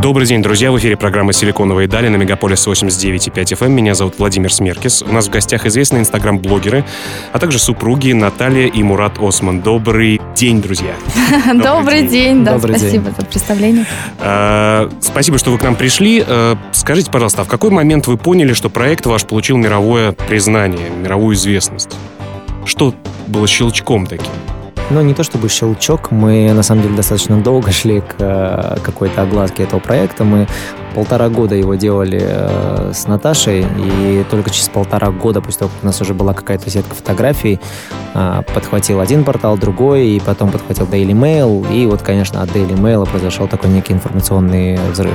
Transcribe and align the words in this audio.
Добрый 0.00 0.28
день, 0.28 0.42
друзья. 0.42 0.70
В 0.70 0.78
эфире 0.78 0.96
программа 0.96 1.32
«Силиконовые 1.32 1.88
дали» 1.88 2.06
на 2.06 2.14
Мегаполис 2.14 2.64
89,5 2.68 3.58
FM. 3.58 3.70
Меня 3.70 3.94
зовут 3.96 4.14
Владимир 4.18 4.52
Смеркис. 4.52 5.02
У 5.02 5.12
нас 5.12 5.26
в 5.26 5.30
гостях 5.30 5.66
известные 5.66 6.02
инстаграм-блогеры, 6.02 6.84
а 7.32 7.38
также 7.40 7.58
супруги 7.58 8.12
Наталья 8.12 8.68
и 8.68 8.82
Мурат 8.84 9.18
Осман. 9.18 9.60
Добрый 9.60 10.20
день, 10.36 10.62
друзья. 10.62 10.94
Добрый 11.52 12.06
день, 12.06 12.44
да, 12.44 12.60
спасибо 12.60 13.10
за 13.16 13.24
представление. 13.24 13.86
А, 14.20 14.88
спасибо, 15.00 15.36
что 15.36 15.50
вы 15.50 15.58
к 15.58 15.62
нам 15.64 15.74
пришли. 15.74 16.24
А, 16.24 16.56
скажите, 16.70 17.10
пожалуйста, 17.10 17.42
а 17.42 17.44
в 17.44 17.48
какой 17.48 17.70
момент 17.70 18.06
вы 18.06 18.16
поняли, 18.16 18.52
что 18.52 18.70
проект 18.70 19.04
ваш 19.04 19.24
получил 19.24 19.56
мировое 19.56 20.12
признание, 20.12 20.90
мировую 20.90 21.34
известность? 21.34 21.96
Что 22.64 22.94
было 23.26 23.48
щелчком 23.48 24.06
таким? 24.06 24.30
Ну, 24.90 25.02
не 25.02 25.12
то 25.12 25.22
чтобы 25.22 25.48
щелчок, 25.48 26.10
мы 26.10 26.52
на 26.54 26.62
самом 26.62 26.82
деле 26.82 26.96
достаточно 26.96 27.40
долго 27.40 27.70
шли 27.72 28.00
к 28.00 28.14
э, 28.18 28.76
какой-то 28.82 29.22
огласке 29.22 29.64
этого 29.64 29.80
проекта. 29.80 30.24
Мы 30.24 30.46
полтора 30.94 31.28
года 31.28 31.54
его 31.54 31.74
делали 31.74 32.20
э, 32.20 32.92
с 32.94 33.06
Наташей, 33.06 33.66
и 33.78 34.24
только 34.30 34.50
через 34.50 34.68
полтора 34.68 35.10
года, 35.10 35.40
после 35.40 35.60
того, 35.60 35.70
как 35.74 35.82
у 35.82 35.86
нас 35.86 36.00
уже 36.00 36.14
была 36.14 36.34
какая-то 36.34 36.70
сетка 36.70 36.94
фотографий, 36.94 37.60
э, 38.14 38.42
подхватил 38.54 39.00
один 39.00 39.24
портал, 39.24 39.56
другой, 39.56 40.08
и 40.08 40.20
потом 40.20 40.50
подхватил 40.50 40.86
Daily 40.86 41.12
Mail, 41.12 41.72
и 41.72 41.86
вот, 41.86 42.02
конечно, 42.02 42.42
от 42.42 42.50
Daily 42.50 42.76
Mail 42.76 43.08
произошел 43.08 43.48
такой 43.48 43.70
некий 43.70 43.92
информационный 43.92 44.78
взрыв. 44.90 45.14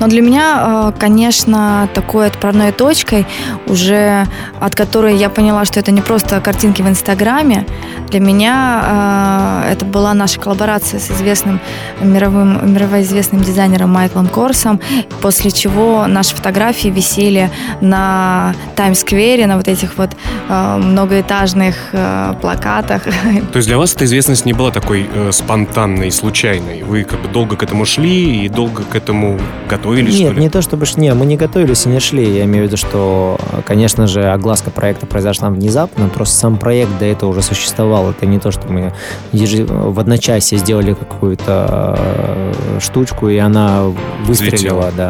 Но 0.00 0.06
для 0.06 0.22
меня, 0.22 0.92
конечно, 0.98 1.88
такой 1.94 2.26
отправной 2.26 2.72
точкой, 2.72 3.26
уже 3.66 4.26
от 4.60 4.74
которой 4.74 5.16
я 5.16 5.28
поняла, 5.30 5.64
что 5.64 5.80
это 5.80 5.90
не 5.92 6.00
просто 6.00 6.40
картинки 6.40 6.82
в 6.82 6.88
Инстаграме, 6.88 7.66
для 8.08 8.20
меня 8.20 8.82
а, 8.84 9.64
это 9.70 9.86
была 9.86 10.12
наша 10.12 10.38
коллаборация 10.38 11.00
с 11.00 11.10
известным 11.10 11.60
мировым, 12.02 12.74
мировоизвестным 12.74 13.42
дизайнером 13.42 13.90
Майклом 13.90 14.26
Корсом, 14.26 14.80
после 15.20 15.50
чего 15.50 16.06
наши 16.06 16.34
фотографии 16.34 16.88
висели 16.88 17.50
на 17.80 18.54
Таймс-сквере, 18.76 19.46
на 19.46 19.56
вот 19.56 19.68
этих 19.68 19.96
вот 19.98 20.10
э, 20.48 20.76
многоэтажных 20.78 21.76
э, 21.92 22.34
плакатах. 22.40 23.02
То 23.52 23.56
есть 23.56 23.68
для 23.68 23.78
вас 23.78 23.94
эта 23.94 24.04
известность 24.04 24.44
не 24.44 24.52
была 24.52 24.70
такой 24.70 25.08
э, 25.12 25.32
спонтанной, 25.32 26.10
случайной? 26.10 26.82
Вы 26.82 27.04
как 27.04 27.20
бы 27.20 27.28
долго 27.28 27.56
к 27.56 27.62
этому 27.62 27.84
шли 27.84 28.44
и 28.44 28.48
долго 28.48 28.82
к 28.84 28.94
этому 28.94 29.38
готовились, 29.68 30.18
Нет, 30.18 30.36
не 30.36 30.48
то 30.48 30.62
чтобы... 30.62 30.86
Не, 30.96 31.14
мы 31.14 31.26
не 31.26 31.36
готовились 31.36 31.86
и 31.86 31.88
не 31.88 32.00
шли. 32.00 32.36
Я 32.36 32.44
имею 32.44 32.64
в 32.64 32.66
виду, 32.68 32.76
что, 32.76 33.38
конечно 33.66 34.06
же, 34.06 34.30
огласка 34.30 34.70
проекта 34.70 35.06
произошла 35.06 35.48
внезапно, 35.50 36.08
просто 36.08 36.34
сам 36.36 36.56
проект 36.56 36.98
до 36.98 37.06
этого 37.06 37.30
уже 37.30 37.42
существовал. 37.42 38.10
Это 38.10 38.26
не 38.26 38.38
то, 38.38 38.50
что 38.50 38.68
мы 38.68 38.92
в 39.32 40.00
одночасье 40.00 40.58
сделали 40.58 40.94
какую-то 40.94 41.96
э, 41.98 42.78
штучку, 42.80 43.28
и 43.28 43.38
она 43.38 43.84
выстрелила, 44.24 44.88
Взлетела. 44.88 44.92
да. 44.96 45.01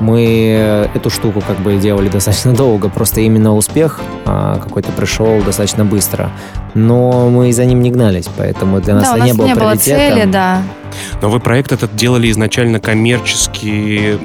Мы 0.00 0.88
эту 0.94 1.10
штуку 1.10 1.42
как 1.46 1.58
бы 1.60 1.76
делали 1.76 2.08
достаточно 2.08 2.52
долго, 2.64 2.88
просто 2.88 3.20
именно 3.20 3.54
успех 3.54 4.00
а, 4.24 4.58
какой-то 4.58 4.92
пришел 4.92 5.42
достаточно 5.42 5.84
быстро. 5.84 6.30
Но 6.74 7.28
мы 7.28 7.52
за 7.52 7.64
ним 7.64 7.82
не 7.82 7.90
гнались, 7.90 8.28
поэтому 8.36 8.80
для 8.80 8.94
нас 8.94 9.04
да, 9.04 9.16
это 9.16 9.24
не 9.24 9.32
было 9.34 9.46
не 9.46 9.54
было 9.54 9.76
цели, 9.76 10.24
да. 10.24 10.62
Но 11.20 11.30
вы 11.30 11.40
проект 11.40 11.72
этот 11.72 11.94
делали 11.94 12.30
изначально 12.30 12.80
коммерчески 12.80 14.18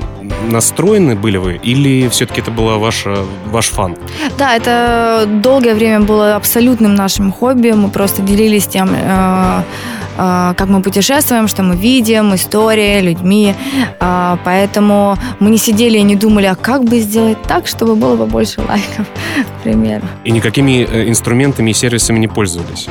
настроены 0.49 1.15
были 1.15 1.37
вы, 1.37 1.55
или 1.55 2.07
все-таки 2.09 2.41
это 2.41 2.51
была 2.51 2.77
ваша, 2.77 3.17
ваш 3.45 3.67
фан? 3.67 3.95
Да, 4.37 4.55
это 4.55 5.25
долгое 5.27 5.75
время 5.75 6.01
было 6.01 6.35
абсолютным 6.35 6.95
нашим 6.95 7.31
хобби. 7.31 7.71
Мы 7.71 7.89
просто 7.89 8.21
делились 8.21 8.67
тем, 8.67 8.89
э, 8.93 8.95
э, 8.95 9.61
как 10.17 10.67
мы 10.67 10.81
путешествуем, 10.81 11.47
что 11.47 11.63
мы 11.63 11.75
видим, 11.75 12.33
история, 12.33 13.01
людьми. 13.01 13.53
Э, 13.99 14.37
поэтому 14.43 15.15
мы 15.39 15.49
не 15.49 15.57
сидели 15.57 15.97
и 15.97 16.03
не 16.03 16.15
думали, 16.15 16.45
а 16.45 16.55
как 16.55 16.83
бы 16.83 16.99
сделать 16.99 17.37
так, 17.43 17.67
чтобы 17.67 17.95
было 17.95 18.17
побольше 18.17 18.61
лайков, 18.61 19.07
к 19.59 19.63
примеру. 19.63 20.05
И 20.23 20.31
никакими 20.31 20.85
э, 20.89 21.09
инструментами 21.09 21.71
и 21.71 21.73
сервисами 21.73 22.19
не 22.19 22.27
пользовались? 22.27 22.87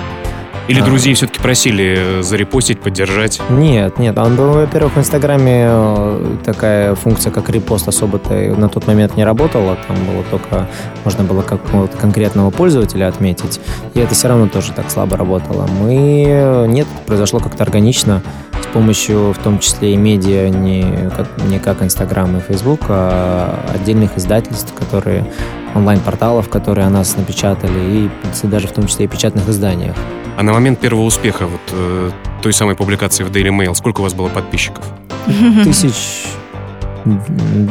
Или 0.69 0.81
а. 0.81 0.85
друзей 0.85 1.15
все-таки 1.15 1.41
просили 1.41 1.97
э, 1.99 2.23
зарепостить, 2.23 2.81
поддержать? 2.81 3.41
Нет, 3.51 3.99
нет. 3.99 4.19
Он 4.19 4.35
во-первых, 4.37 4.95
в 4.95 4.99
Инстаграме 4.99 5.67
э, 5.69 6.37
такая 6.45 6.95
функция, 6.95 7.31
как 7.31 7.49
репост, 7.51 7.87
особо-то 7.87 8.35
на 8.35 8.69
тот 8.69 8.87
момент 8.87 9.17
не 9.17 9.25
работала. 9.25 9.79
Там 9.87 9.97
было 10.05 10.25
только, 10.31 10.69
можно 11.05 11.25
было 11.25 11.43
какого-то 11.43 11.97
конкретного 11.97 12.51
пользователя 12.51 13.07
отметить. 13.09 13.61
И 13.95 14.01
это 14.01 14.15
все 14.15 14.29
равно 14.29 14.49
тоже 14.49 14.73
так 14.73 14.91
слабо 14.91 15.17
работало. 15.17 15.69
Мы... 15.81 16.25
Э, 16.27 16.67
нет, 16.67 16.87
произошло 17.07 17.39
как-то 17.39 17.63
органично 17.63 18.23
с 18.61 18.67
помощью, 18.67 19.33
в 19.33 19.39
том 19.39 19.61
числе 19.61 19.95
и 19.95 19.97
медиа, 19.97 20.49
не 20.49 21.11
как, 21.17 21.29
не 21.49 21.59
как 21.61 21.83
Инстаграм 21.83 22.37
и 22.37 22.41
Фейсбук, 22.41 22.81
а 22.89 23.65
отдельных 23.73 24.17
издательств, 24.19 24.73
которые 24.75 25.25
онлайн-порталов, 25.75 26.49
которые 26.49 26.87
о 26.87 26.91
нас 26.91 27.17
напечатали, 27.17 27.79
и 27.79 28.11
даже 28.43 28.67
в 28.67 28.73
том 28.73 28.87
числе 28.87 29.05
и 29.05 29.09
печатных 29.09 29.49
изданиях. 29.49 29.95
А 30.37 30.43
на 30.43 30.53
момент 30.53 30.81
первого 30.81 31.05
успеха 31.05 31.47
вот 31.47 31.61
э, 31.73 32.11
той 32.43 32.53
самой 32.53 32.77
публикации 32.77 33.25
в 33.25 33.31
Daily 33.31 33.49
Mail, 33.49 33.75
сколько 33.75 34.01
у 34.01 34.03
вас 34.03 34.13
было 34.13 34.29
подписчиков? 34.29 34.85
Тысяч 35.65 36.27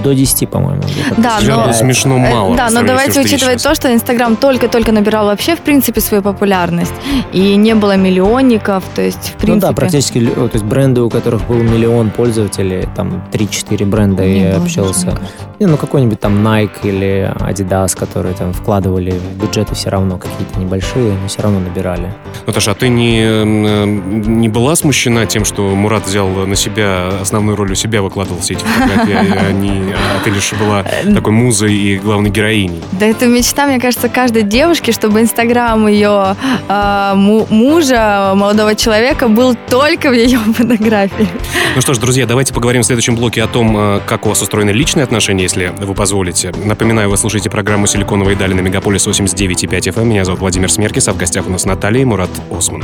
до 0.04 0.14
10, 0.14 0.50
по-моему. 0.50 0.82
Да, 1.18 1.40
но, 1.42 1.74
смешно 1.74 2.18
э, 2.18 2.32
мало. 2.32 2.56
Да, 2.56 2.70
но 2.70 2.84
давайте 2.84 3.22
учитывать 3.22 3.62
то, 3.62 3.76
что 3.76 3.94
Инстаграм 3.94 4.36
только-только 4.36 4.92
набирал 4.92 5.26
вообще, 5.26 5.56
в 5.56 5.62
принципе, 5.62 6.02
свою 6.02 6.24
популярность. 6.24 6.94
И 7.34 7.56
не 7.56 7.76
было 7.76 7.98
миллионников, 7.98 8.84
то 8.96 9.02
есть, 9.02 9.34
в 9.36 9.38
принципе... 9.38 9.54
Ну 9.54 9.60
да, 9.60 9.74
практически, 9.74 10.26
то 10.26 10.50
есть 10.54 10.66
бренды, 10.66 11.02
у 11.02 11.10
которых 11.10 11.48
был 11.48 11.58
миллион 11.58 12.10
пользователей, 12.12 12.88
там 12.96 13.24
3-4 13.32 13.86
бренда 13.86 14.26
не 14.26 14.42
я 14.42 14.58
общался. 14.58 15.18
Не, 15.60 15.68
ну 15.68 15.78
какой-нибудь 15.78 16.20
там 16.20 16.46
Nike 16.46 16.80
или 16.84 17.34
Adidas, 17.40 17.98
которые 17.98 18.36
там 18.36 18.54
вкладывали 18.54 19.12
в 19.12 19.42
бюджеты 19.42 19.74
все 19.76 19.90
равно 19.90 20.18
какие-то 20.18 20.60
небольшие, 20.60 21.14
но 21.22 21.28
все 21.28 21.42
равно 21.42 21.60
набирали. 21.60 22.14
Наташа, 22.46 22.72
а 22.72 22.76
ты 22.76 22.90
не, 22.90 23.46
не 23.46 24.50
была 24.50 24.76
смущена 24.76 25.26
тем, 25.26 25.46
что 25.46 25.64
Мурат 25.76 26.06
взял 26.08 26.28
на 26.28 26.56
себя 26.56 27.10
основную 27.22 27.56
роль 27.56 27.72
у 27.72 27.76
себя, 27.76 28.02
выкладывал 28.02 28.42
все 28.42 28.56
эти 28.56 28.64
фотографии 28.66 29.14
а, 29.32 29.52
не, 29.52 29.94
а 29.94 30.24
ты 30.24 30.30
лишь 30.30 30.54
была 30.54 30.84
такой 31.14 31.32
музой 31.32 31.74
и 31.74 31.98
главной 31.98 32.30
героиней. 32.30 32.82
Да 32.94 33.06
это 33.06 33.26
мечта, 33.26 33.66
мне 33.68 33.80
кажется, 33.80 34.10
каждой 34.10 34.44
девушки, 34.44 34.92
чтобы 34.92 35.22
инстаграм 35.22 35.88
ее 35.88 36.36
э, 36.68 37.14
мужа, 37.16 38.34
молодого 38.36 38.76
человека, 38.76 39.28
был 39.28 39.56
только 39.70 40.10
в 40.10 40.14
ее 40.14 40.40
фотографии. 40.40 41.28
Ну 41.76 41.82
что 41.82 41.94
ж, 41.94 41.98
друзья, 41.98 42.26
давайте 42.26 42.54
поговорим 42.54 42.84
в 42.84 42.86
следующем 42.86 43.16
блоке 43.16 43.44
о 43.44 43.48
том, 43.48 43.76
э, 43.78 44.00
как 44.06 44.26
у 44.26 44.30
вас 44.30 44.42
устроены 44.42 44.72
личные 44.72 45.04
отношения, 45.04 45.44
если 45.44 45.74
вы 45.80 45.94
позволите. 45.94 46.52
Напоминаю, 46.64 47.10
вы 47.10 47.18
слушаете 47.18 47.50
программу 47.50 47.88
«Силиконовые 47.88 48.36
дали» 48.36 48.54
на 48.54 48.62
Мегаполис 48.62 49.08
89,5 49.08 49.92
FM. 49.92 50.02
Эм. 50.02 50.10
Меня 50.10 50.26
зовут 50.26 50.42
Владимир 50.42 50.72
Смеркис, 50.72 51.08
а 51.08 51.14
в 51.14 51.18
гостях 51.18 51.48
у 51.48 51.50
нас 51.50 51.66
Наталья 51.66 52.02
и 52.02 52.06
Мурат 52.06 52.30
Осман. 52.52 52.84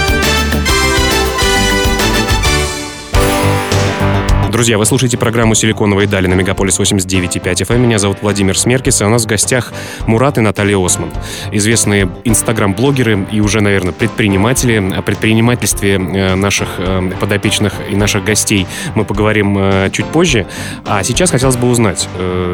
Друзья, 4.61 4.77
вы 4.77 4.85
слушаете 4.85 5.17
программу 5.17 5.55
«Силиконовые 5.55 6.07
дали» 6.07 6.27
на 6.27 6.35
Мегаполис 6.35 6.79
89,5 6.79 7.41
FM. 7.41 7.79
Меня 7.79 7.97
зовут 7.97 8.19
Владимир 8.21 8.55
Смеркис, 8.55 9.01
и 9.01 9.03
у 9.03 9.09
нас 9.09 9.23
в 9.23 9.25
гостях 9.25 9.73
Мурат 10.05 10.37
и 10.37 10.41
Наталья 10.41 10.77
Осман. 10.77 11.09
Известные 11.51 12.07
инстаграм-блогеры 12.25 13.25
и 13.31 13.39
уже, 13.39 13.59
наверное, 13.61 13.91
предприниматели. 13.91 14.93
О 14.95 15.01
предпринимательстве 15.01 15.95
э, 15.95 16.35
наших 16.35 16.75
э, 16.77 17.11
подопечных 17.19 17.73
и 17.89 17.95
наших 17.95 18.23
гостей 18.23 18.67
мы 18.93 19.03
поговорим 19.03 19.57
э, 19.57 19.89
чуть 19.91 20.05
позже. 20.05 20.45
А 20.85 21.01
сейчас 21.01 21.31
хотелось 21.31 21.57
бы 21.57 21.67
узнать, 21.67 22.07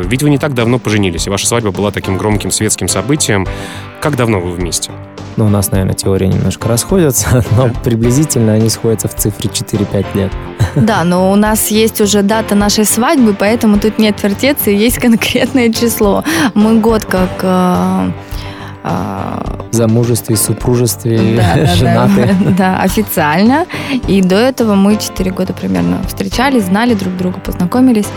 ведь 0.06 0.24
вы 0.24 0.30
не 0.30 0.38
так 0.38 0.54
давно 0.54 0.80
поженились, 0.80 1.28
и 1.28 1.30
ваша 1.30 1.46
свадьба 1.46 1.72
была 1.72 1.92
таким 1.92 2.18
громким 2.18 2.52
светским 2.52 2.88
событием. 2.88 3.46
Как 4.02 4.16
давно 4.16 4.40
вы 4.40 4.52
вместе? 4.52 4.92
Ну, 5.38 5.46
у 5.46 5.50
нас, 5.50 5.72
наверное, 5.72 5.94
теории 5.94 6.26
немножко 6.26 6.68
расходятся, 6.68 7.44
но 7.58 7.70
приблизительно 7.84 8.54
они 8.54 8.70
сходятся 8.70 9.08
в 9.08 9.16
цифре 9.16 9.50
4-5 9.50 10.06
лет. 10.16 10.32
Да, 10.76 11.04
но 11.04 11.32
у 11.32 11.36
нас 11.36 11.68
есть 11.68 12.02
уже 12.02 12.24
дата 12.24 12.56
нашей 12.56 12.86
свадьбы, 12.86 13.36
поэтому 13.38 13.80
тут 13.80 14.00
нет 14.00 14.22
вертеться, 14.22 14.72
есть 14.72 14.98
конкретное 14.98 15.72
число. 15.72 16.24
Мы 16.56 16.80
год 16.80 17.06
как 17.06 17.30
э, 17.42 18.12
замужестве, 19.72 20.36
супружестве, 20.36 21.36
да, 21.38 21.66
женаты. 21.76 22.36
Да, 22.42 22.52
да, 22.58 22.82
официально. 22.82 23.66
И 24.08 24.22
до 24.22 24.36
этого 24.36 24.76
мы 24.76 24.98
4 24.98 25.32
года 25.32 25.54
примерно 25.54 26.02
встречались, 26.08 26.64
знали 26.64 26.94
друг 26.94 27.16
друга, 27.18 27.40
познакомились. 27.40 28.08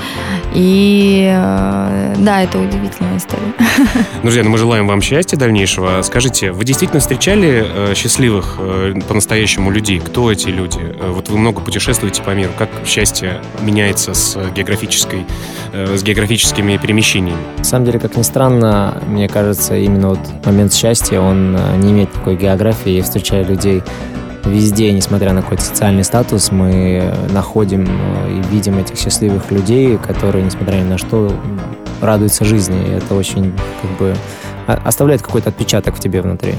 И 0.54 1.30
э, 1.32 2.14
да, 2.18 2.42
это 2.42 2.58
удивительная 2.58 3.16
история. 3.16 3.52
Друзья, 4.22 4.42
ну 4.42 4.50
мы 4.50 4.58
желаем 4.58 4.86
вам 4.86 5.00
счастья 5.00 5.36
дальнейшего. 5.36 6.02
Скажите, 6.02 6.52
вы 6.52 6.64
действительно 6.64 7.00
встречали 7.00 7.64
э, 7.66 7.94
счастливых 7.94 8.56
э, 8.58 8.94
по-настоящему 9.06 9.70
людей? 9.70 10.00
Кто 10.00 10.32
эти 10.32 10.48
люди? 10.48 10.80
Вот 11.08 11.28
вы 11.28 11.38
много 11.38 11.60
путешествуете 11.60 12.22
по 12.22 12.30
миру. 12.30 12.50
Как 12.58 12.68
счастье 12.86 13.40
меняется 13.60 14.14
с 14.14 14.36
географической, 14.54 15.26
с 15.72 16.02
географическими 16.02 16.76
перемещениями? 16.78 17.38
На 17.58 17.64
самом 17.64 17.86
деле, 17.86 17.98
как 17.98 18.16
ни 18.16 18.22
странно, 18.22 19.00
мне 19.06 19.28
кажется, 19.28 19.76
именно 19.76 20.10
вот 20.10 20.20
момент 20.44 20.59
счастья, 20.68 21.20
он 21.20 21.56
э, 21.56 21.76
не 21.76 21.92
имеет 21.92 22.12
никакой 22.14 22.36
географии. 22.36 22.90
Я 22.90 23.02
встречаю 23.02 23.46
людей 23.46 23.82
везде, 24.44 24.92
несмотря 24.92 25.32
на 25.32 25.42
какой-то 25.42 25.62
социальный 25.62 26.04
статус, 26.04 26.50
мы 26.50 27.14
находим 27.30 27.86
э, 27.88 28.32
и 28.32 28.54
видим 28.54 28.78
этих 28.78 28.98
счастливых 28.98 29.50
людей, 29.50 29.98
которые, 29.98 30.44
несмотря 30.44 30.76
ни 30.76 30.88
на 30.88 30.98
что, 30.98 31.32
радуются 32.00 32.44
жизни. 32.44 32.78
И 32.88 32.90
это 32.92 33.14
очень 33.14 33.52
как 33.82 33.90
бы 33.98 34.14
оставляет 34.66 35.22
какой-то 35.22 35.50
отпечаток 35.50 35.96
в 35.96 36.00
тебе 36.00 36.22
внутри. 36.22 36.54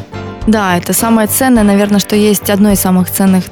Да, 0.48 0.78
это 0.78 0.94
самое 0.94 1.28
ценное, 1.28 1.64
наверное, 1.64 2.00
что 2.00 2.16
есть 2.16 2.50
одно 2.50 2.72
из 2.72 2.80
самых 2.80 3.10
ценных 3.10 3.46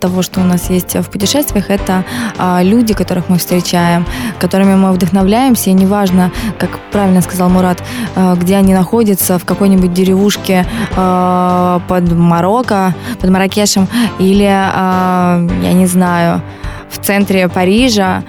того, 0.00 0.22
что 0.22 0.40
у 0.40 0.44
нас 0.44 0.70
есть 0.70 0.94
в 0.96 1.10
путешествиях, 1.10 1.70
это 1.70 2.04
а, 2.38 2.62
люди, 2.62 2.94
которых 2.94 3.28
мы 3.28 3.38
встречаем, 3.38 4.04
которыми 4.38 4.74
мы 4.74 4.92
вдохновляемся, 4.92 5.70
и 5.70 5.72
неважно, 5.72 6.30
как 6.58 6.78
правильно 6.92 7.22
сказал 7.22 7.48
Мурат, 7.48 7.82
а, 8.14 8.34
где 8.34 8.56
они 8.56 8.74
находятся, 8.74 9.38
в 9.38 9.44
какой-нибудь 9.44 9.92
деревушке 9.92 10.66
а, 10.96 11.80
под 11.88 12.12
Марокко, 12.12 12.94
под 13.20 13.30
Маракешем, 13.30 13.88
или, 14.18 14.42
я 14.42 15.72
не 15.72 15.86
знаю, 15.86 16.42
в 16.90 17.04
центре 17.04 17.48
Парижа 17.48 18.22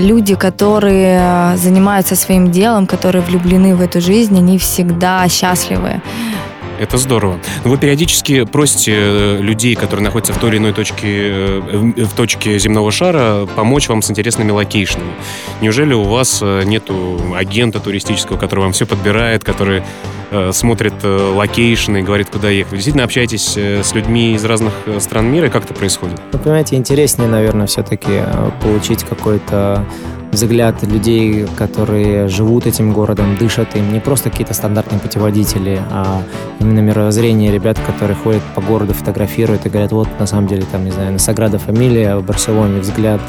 люди, 0.00 0.34
которые 0.34 1.56
занимаются 1.56 2.16
своим 2.16 2.50
делом, 2.50 2.86
которые 2.86 3.22
влюблены 3.22 3.74
в 3.74 3.80
эту 3.80 4.00
жизнь, 4.00 4.36
они 4.36 4.58
всегда 4.58 5.28
счастливы. 5.28 6.00
Это 6.78 6.96
здорово. 6.96 7.40
Вы 7.64 7.76
периодически 7.76 8.44
просите 8.44 8.92
э, 8.94 9.38
людей, 9.40 9.74
которые 9.74 10.04
находятся 10.04 10.32
в 10.32 10.38
той 10.38 10.50
или 10.50 10.58
иной 10.58 10.72
точке, 10.72 11.30
э, 11.30 11.60
в 12.04 12.14
точке 12.14 12.58
земного 12.58 12.92
шара, 12.92 13.46
помочь 13.56 13.88
вам 13.88 14.00
с 14.00 14.10
интересными 14.10 14.50
локейшнами. 14.52 15.10
Неужели 15.60 15.92
у 15.94 16.04
вас 16.04 16.38
э, 16.40 16.62
нету 16.64 17.20
агента 17.34 17.80
туристического, 17.80 18.36
который 18.36 18.60
вам 18.60 18.72
все 18.72 18.86
подбирает, 18.86 19.44
который 19.44 19.82
смотрит 20.52 20.92
локейшны 21.02 22.00
и 22.00 22.02
говорит, 22.02 22.28
куда 22.28 22.50
ехать? 22.50 22.72
Вы 22.72 22.76
действительно 22.76 23.04
общаетесь 23.04 23.56
с 23.56 23.94
людьми 23.94 24.34
из 24.34 24.44
разных 24.44 24.74
стран 24.98 25.32
мира? 25.32 25.48
Как 25.48 25.64
это 25.64 25.72
происходит? 25.72 26.20
Вы 26.32 26.38
понимаете, 26.38 26.76
интереснее, 26.76 27.30
наверное, 27.30 27.66
все-таки 27.66 28.24
получить 28.60 29.04
какой-то 29.04 29.86
взгляд 30.32 30.82
людей, 30.82 31.46
которые 31.56 32.28
живут 32.28 32.66
этим 32.66 32.92
городом, 32.92 33.36
дышат 33.36 33.74
им, 33.76 33.92
не 33.92 34.00
просто 34.00 34.30
какие-то 34.30 34.54
стандартные 34.54 35.00
путеводители, 35.00 35.80
а 35.90 36.22
именно 36.60 36.80
мировоззрение 36.80 37.52
ребят, 37.52 37.78
которые 37.86 38.16
ходят 38.16 38.42
по 38.54 38.60
городу, 38.60 38.92
фотографируют 38.94 39.66
и 39.66 39.68
говорят, 39.68 39.92
вот 39.92 40.08
на 40.18 40.26
самом 40.26 40.46
деле 40.46 40.64
там, 40.70 40.84
не 40.84 40.90
знаю, 40.90 41.12
на 41.12 41.18
Саграда 41.18 41.58
Фамилия 41.58 42.16
в 42.16 42.24
Барселоне 42.24 42.80
взгляд 42.80 43.20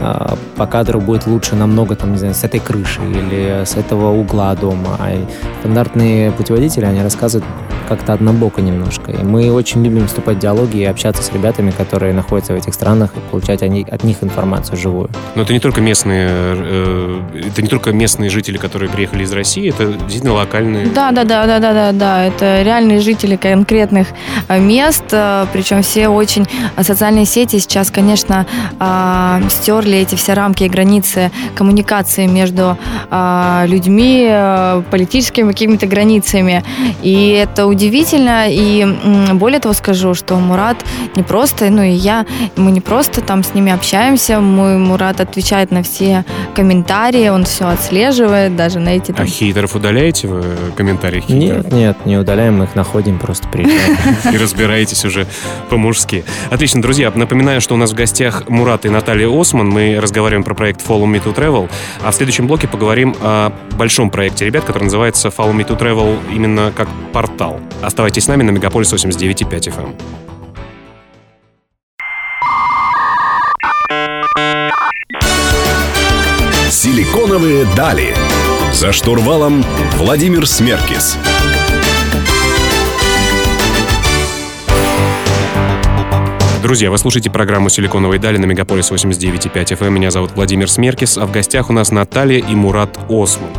а, 0.00 0.36
по 0.56 0.66
кадру 0.66 1.00
будет 1.00 1.26
лучше 1.26 1.54
намного, 1.54 1.94
там, 1.94 2.12
не 2.12 2.18
знаю, 2.18 2.34
с 2.34 2.44
этой 2.44 2.60
крыши 2.60 3.00
или 3.02 3.64
с 3.64 3.76
этого 3.76 4.10
угла 4.10 4.54
дома. 4.54 4.96
А 4.98 5.26
стандартные 5.60 6.32
путеводители, 6.32 6.84
они 6.84 7.02
рассказывают 7.02 7.48
как-то 7.96 8.12
однобоко 8.14 8.60
немножко. 8.60 9.12
И 9.12 9.22
мы 9.22 9.52
очень 9.52 9.84
любим 9.84 10.06
вступать 10.06 10.36
в 10.36 10.40
диалоги 10.40 10.78
и 10.78 10.84
общаться 10.84 11.22
с 11.22 11.32
ребятами, 11.32 11.70
которые 11.70 12.12
находятся 12.14 12.54
в 12.54 12.56
этих 12.56 12.74
странах, 12.74 13.10
и 13.16 13.20
получать 13.30 13.62
от 13.62 14.04
них 14.04 14.16
информацию 14.22 14.76
живую. 14.76 15.10
Но 15.34 15.42
это 15.42 15.52
не 15.52 15.60
только 15.60 15.80
местные, 15.80 16.28
э, 16.30 17.20
это 17.48 17.62
не 17.62 17.68
только 17.68 17.92
местные 17.92 18.30
жители, 18.30 18.56
которые 18.56 18.90
приехали 18.90 19.24
из 19.24 19.32
России, 19.32 19.68
это 19.68 19.86
действительно 19.92 20.34
локальные. 20.34 20.86
Да, 20.86 21.10
да, 21.10 21.24
да, 21.24 21.46
да, 21.46 21.58
да, 21.58 21.72
да, 21.72 21.92
да. 21.92 22.24
Это 22.24 22.62
реальные 22.62 23.00
жители 23.00 23.36
конкретных 23.36 24.08
э, 24.48 24.58
мест, 24.58 25.04
э, 25.12 25.46
причем 25.52 25.82
все 25.82 26.08
очень 26.08 26.46
социальные 26.80 27.26
сети 27.26 27.58
сейчас, 27.58 27.90
конечно, 27.90 28.46
стерли 29.50 29.82
стерли 29.82 29.98
эти 29.98 30.14
все 30.14 30.34
рамки 30.34 30.64
и 30.64 30.68
границы 30.68 31.30
коммуникации 31.54 32.26
между 32.26 32.76
э, 33.10 33.64
людьми, 33.66 34.26
э, 34.28 34.82
политическими 34.90 35.48
какими-то 35.48 35.86
границами. 35.86 36.62
И 37.02 37.28
это 37.30 37.66
удивительно. 37.66 37.81
И 37.90 38.82
э, 38.82 39.34
более 39.34 39.60
того 39.60 39.74
скажу, 39.74 40.14
что 40.14 40.36
Мурат 40.36 40.84
не 41.14 41.22
просто, 41.22 41.70
ну 41.70 41.82
и 41.82 41.90
я, 41.90 42.26
мы 42.56 42.70
не 42.70 42.80
просто 42.80 43.20
там 43.20 43.44
с 43.44 43.54
ними 43.54 43.70
общаемся, 43.70 44.40
мой 44.40 44.78
Мурат 44.78 45.20
отвечает 45.20 45.70
на 45.70 45.82
все 45.82 46.24
комментарии, 46.54 47.28
он 47.28 47.44
все 47.44 47.68
отслеживает, 47.68 48.56
даже 48.56 48.78
на 48.78 48.90
эти... 48.90 49.12
Там... 49.12 49.26
А 49.26 49.28
хейтеров 49.28 49.76
удаляете 49.76 50.28
вы 50.28 50.42
комментарии 50.76 51.20
хейтеров? 51.20 51.64
Нет, 51.64 51.72
нет, 51.72 52.06
не 52.06 52.16
удаляем, 52.16 52.58
мы 52.58 52.64
их 52.64 52.74
находим, 52.74 53.18
просто 53.18 53.46
приезжаем. 53.48 53.96
И 54.32 54.38
разбираетесь 54.38 55.04
уже 55.04 55.26
по-мужски. 55.68 56.24
Отлично, 56.50 56.80
друзья, 56.80 57.12
напоминаю, 57.14 57.60
что 57.60 57.74
у 57.74 57.76
нас 57.76 57.90
в 57.92 57.94
гостях 57.94 58.48
Мурат 58.48 58.86
и 58.86 58.88
Наталья 58.88 59.28
Осман. 59.28 59.68
Мы 59.68 59.82
мы 59.82 60.00
разговариваем 60.00 60.44
про 60.44 60.54
проект 60.54 60.86
Follow 60.86 61.06
Me 61.06 61.22
to 61.22 61.34
Travel, 61.34 61.68
а 62.02 62.10
в 62.10 62.14
следующем 62.14 62.46
блоке 62.46 62.68
поговорим 62.68 63.14
о 63.20 63.52
большом 63.76 64.10
проекте 64.10 64.44
ребят, 64.44 64.64
который 64.64 64.84
называется 64.84 65.28
Follow 65.28 65.54
Me 65.54 65.66
to 65.66 65.78
Travel 65.78 66.18
именно 66.32 66.72
как 66.74 66.88
портал. 67.12 67.60
Оставайтесь 67.82 68.24
с 68.24 68.28
нами 68.28 68.42
на 68.42 68.50
Мегаполис 68.50 68.92
89.5 68.92 69.74
FM. 69.74 69.94
Силиконовые 76.70 77.66
дали. 77.76 78.14
За 78.72 78.92
штурвалом 78.92 79.64
Владимир 79.98 80.46
Смеркис. 80.46 81.16
Друзья, 86.62 86.92
вы 86.92 86.98
слушаете 86.98 87.28
программу 87.28 87.68
«Силиконовые 87.68 88.20
дали» 88.20 88.38
на 88.38 88.44
Мегаполис 88.44 88.92
89.5 88.92 89.52
FM. 89.76 89.90
Меня 89.90 90.12
зовут 90.12 90.30
Владимир 90.36 90.70
Смеркис, 90.70 91.18
а 91.18 91.26
в 91.26 91.32
гостях 91.32 91.70
у 91.70 91.72
нас 91.72 91.90
Наталья 91.90 92.38
и 92.38 92.54
Мурат 92.54 93.00
Осман. 93.08 93.50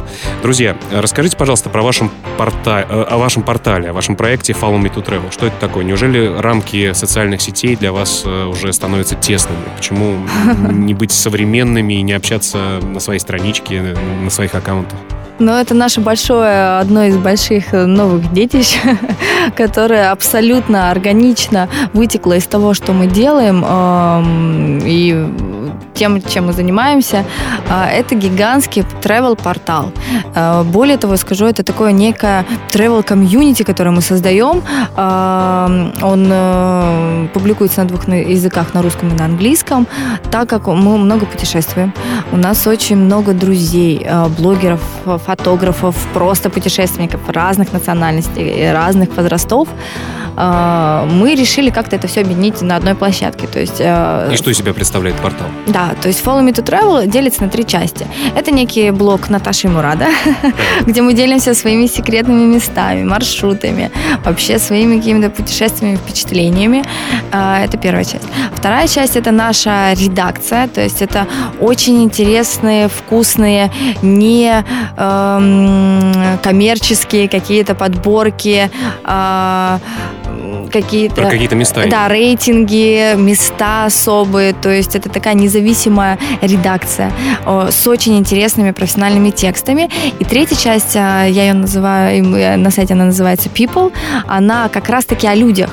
Друзья, 0.42 0.78
расскажите, 0.90 1.36
пожалуйста, 1.36 1.70
про 1.70 1.82
вашем 1.82 2.10
порта... 2.38 2.88
Э, 2.90 3.04
о 3.04 3.18
вашем 3.18 3.44
портале, 3.44 3.90
о 3.90 3.94
вашем 3.94 4.16
проекте 4.16 4.54
Follow 4.54 4.82
Me 4.82 4.94
to 4.94 5.06
Travel. 5.06 5.34
Что 5.34 5.48
это 5.48 5.58
такое? 5.60 5.84
Неужели 5.84 6.34
рамки 6.34 6.94
социальных 6.94 7.42
сетей 7.42 7.76
для 7.76 7.92
вас 7.92 8.24
э, 8.26 8.46
уже 8.46 8.72
становятся 8.72 9.16
тесными? 9.16 9.64
Почему 9.76 10.16
не 10.72 10.94
быть 10.94 11.12
современными 11.12 11.96
и 11.96 12.02
не 12.04 12.14
общаться 12.14 12.80
на 12.82 13.02
своей 13.02 13.20
страничке, 13.20 13.82
на 14.22 14.30
своих 14.30 14.56
аккаунтах? 14.56 14.98
Но 15.40 15.60
это 15.60 15.74
наше 15.74 16.00
большое, 16.02 16.80
одно 16.80 17.04
из 17.04 17.18
больших 17.18 17.74
новых 17.74 18.32
детищ, 18.34 18.76
которое 19.56 20.12
абсолютно 20.12 20.92
органично 20.92 21.70
вытекло 21.94 22.38
из 22.38 22.46
того, 22.46 22.74
что 22.74 22.94
мы 22.94 23.08
делаем. 23.08 23.64
И 24.86 25.28
тем, 25.94 26.22
чем 26.22 26.48
мы 26.48 26.54
занимаемся, 26.54 27.26
а, 27.70 27.88
это 27.88 28.16
гигантский 28.16 28.84
travel 29.02 29.42
портал. 29.42 29.92
А, 30.36 30.64
более 30.64 30.98
того, 30.98 31.18
скажу, 31.18 31.46
это 31.46 31.64
такое 31.64 31.92
некое 31.92 32.46
travel 32.72 33.04
комьюнити, 33.04 33.64
которое 33.64 33.92
мы 33.92 34.02
создаем. 34.02 34.64
А, 34.96 35.92
он 36.02 36.28
э, 36.30 37.28
публикуется 37.34 37.82
на 37.82 37.88
двух 37.88 38.08
языках, 38.08 38.74
на 38.74 38.82
русском 38.82 39.10
и 39.10 39.14
на 39.14 39.26
английском, 39.26 39.88
так 40.32 40.50
как 40.50 40.68
мы 40.68 40.98
много 40.98 41.26
путешествуем. 41.26 41.94
У 42.32 42.38
нас 42.38 42.68
очень 42.68 42.98
много 42.98 43.34
друзей, 43.34 44.06
блогеров, 44.38 44.82
фотографов, 45.26 45.96
просто 46.14 46.50
путешественников 46.50 47.22
разных 47.30 47.74
национальностей, 47.74 48.72
разных 48.72 49.16
возрастов. 49.16 49.68
Мы 50.36 51.36
решили 51.36 51.70
как-то 51.70 51.96
это 51.96 52.08
все 52.08 52.22
объединить 52.22 52.62
на 52.62 52.76
одной 52.76 52.96
площадке. 52.96 53.48
То 53.48 53.60
есть, 53.60 53.80
э, 53.80 54.30
и 54.34 54.36
что 54.36 54.50
из 54.50 54.58
себя 54.58 54.74
представляет 54.74 55.16
портал? 55.18 55.48
Да, 55.68 55.83
то 56.02 56.08
есть 56.08 56.24
Follow 56.24 56.44
Me 56.44 56.54
to 56.54 56.64
Travel 56.64 57.08
делится 57.08 57.44
на 57.44 57.50
три 57.50 57.66
части. 57.66 58.08
Это 58.36 58.52
некий 58.52 58.92
блок 58.92 59.30
Наташи 59.30 59.68
и 59.68 59.70
Мурада, 59.70 60.08
где 60.88 61.02
мы 61.02 61.14
делимся 61.14 61.54
своими 61.54 61.88
секретными 61.88 62.56
местами, 62.56 63.04
маршрутами, 63.04 63.92
вообще 64.26 64.60
своими 64.60 64.98
какими-то 64.98 65.30
путешествиями, 65.30 65.96
впечатлениями. 65.96 66.84
А, 67.32 67.64
это 67.64 67.78
первая 67.78 68.04
часть. 68.04 68.28
Вторая 68.56 68.88
часть– 68.88 69.16
это 69.18 69.32
наша 69.32 69.94
редакция, 69.94 70.68
то 70.68 70.82
есть 70.82 71.02
это 71.02 71.28
очень 71.60 72.04
интересные, 72.04 72.88
вкусные, 72.88 73.72
не 74.02 74.64
эм, 74.98 76.40
коммерческие 76.42 77.28
какие-то 77.28 77.76
подборки, 77.76 78.70
э, 79.04 79.80
какие-то... 80.74 81.22
Про 81.22 81.30
какие-то 81.30 81.56
места. 81.56 81.86
Да, 81.88 82.08
рейтинги, 82.08 83.16
места 83.16 83.86
особые. 83.86 84.54
То 84.54 84.70
есть 84.70 84.96
это 84.96 85.10
такая 85.10 85.36
независимая 85.36 86.18
редакция 86.42 87.12
с 87.46 87.88
очень 87.88 88.18
интересными 88.18 88.72
профессиональными 88.72 89.30
текстами. 89.30 89.90
И 90.20 90.26
третья 90.26 90.56
часть, 90.56 90.96
я 90.96 91.26
ее 91.26 91.54
называю, 91.54 92.58
на 92.58 92.72
сайте 92.72 92.94
она 92.94 93.06
называется 93.06 93.50
People, 93.50 93.94
она 94.28 94.68
как 94.70 94.90
раз-таки 94.90 95.28
о 95.28 95.36
людях, 95.36 95.70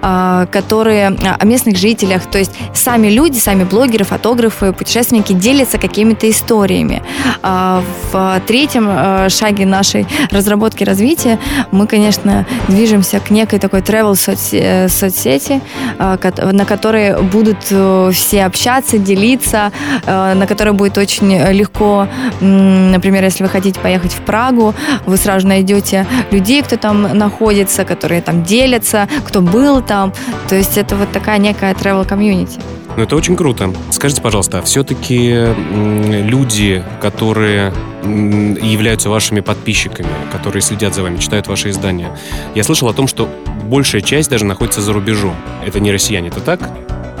которые, 0.00 1.08
о 1.08 1.44
местных 1.46 1.78
жителях. 1.78 2.30
То 2.30 2.38
есть 2.38 2.52
сами 2.74 3.08
люди, 3.08 3.38
сами 3.38 3.64
блогеры, 3.64 4.04
фотографы, 4.04 4.72
путешественники 4.72 5.32
делятся 5.32 5.78
какими-то 5.78 6.30
историями. 6.30 7.02
В 7.42 8.42
третьем 8.46 9.30
шаге 9.30 9.64
нашей 9.64 10.06
разработки 10.30 10.84
развития 10.84 11.38
мы, 11.70 11.86
конечно, 11.86 12.44
движемся 12.68 13.18
к 13.20 13.30
некой 13.30 13.58
такой 13.58 13.80
travel 13.80 14.14
э, 14.52 14.88
соцсети, 14.88 15.60
э, 15.98 16.50
на 16.52 16.64
которой 16.64 17.22
будут 17.22 17.58
э, 17.70 18.10
все 18.12 18.44
общаться, 18.44 18.98
делиться, 18.98 19.72
на 20.06 20.46
которой 20.46 20.72
будет 20.72 20.98
очень 20.98 21.36
легко, 21.52 22.08
например, 22.40 23.24
если 23.24 23.44
вы 23.44 23.48
хотите 23.48 23.80
поехать 23.80 24.12
в 24.12 24.20
Прагу, 24.20 24.74
вы 25.06 25.16
сразу 25.16 25.46
найдете 25.46 26.06
людей, 26.30 26.62
кто 26.62 26.76
там 26.76 27.02
находится, 27.16 27.84
которые 27.84 28.22
там 28.22 28.42
делятся, 28.42 29.08
кто 29.26 29.40
был 29.40 29.82
там. 29.82 30.12
То 30.48 30.56
есть 30.56 30.78
это 30.78 30.96
вот 30.96 31.12
такая 31.12 31.38
некая 31.38 31.74
travel 31.74 32.08
community. 32.08 32.60
Ну, 32.96 33.02
это 33.02 33.16
очень 33.16 33.36
круто. 33.36 33.72
Скажите, 33.90 34.20
пожалуйста, 34.20 34.58
а 34.58 34.62
все-таки 34.62 35.46
люди, 35.72 36.84
которые 37.00 37.72
являются 38.02 39.08
вашими 39.08 39.40
подписчиками, 39.40 40.08
которые 40.32 40.62
следят 40.62 40.94
за 40.94 41.02
вами, 41.02 41.18
читают 41.18 41.46
ваши 41.46 41.70
издания, 41.70 42.16
я 42.54 42.64
слышал 42.64 42.88
о 42.88 42.92
том, 42.92 43.06
что 43.06 43.28
большая 43.64 44.02
часть 44.02 44.30
даже 44.30 44.44
находится 44.44 44.80
за 44.80 44.92
рубежом. 44.92 45.34
Это 45.64 45.80
не 45.80 45.92
россияне, 45.92 46.28
это 46.28 46.40
так? 46.40 46.60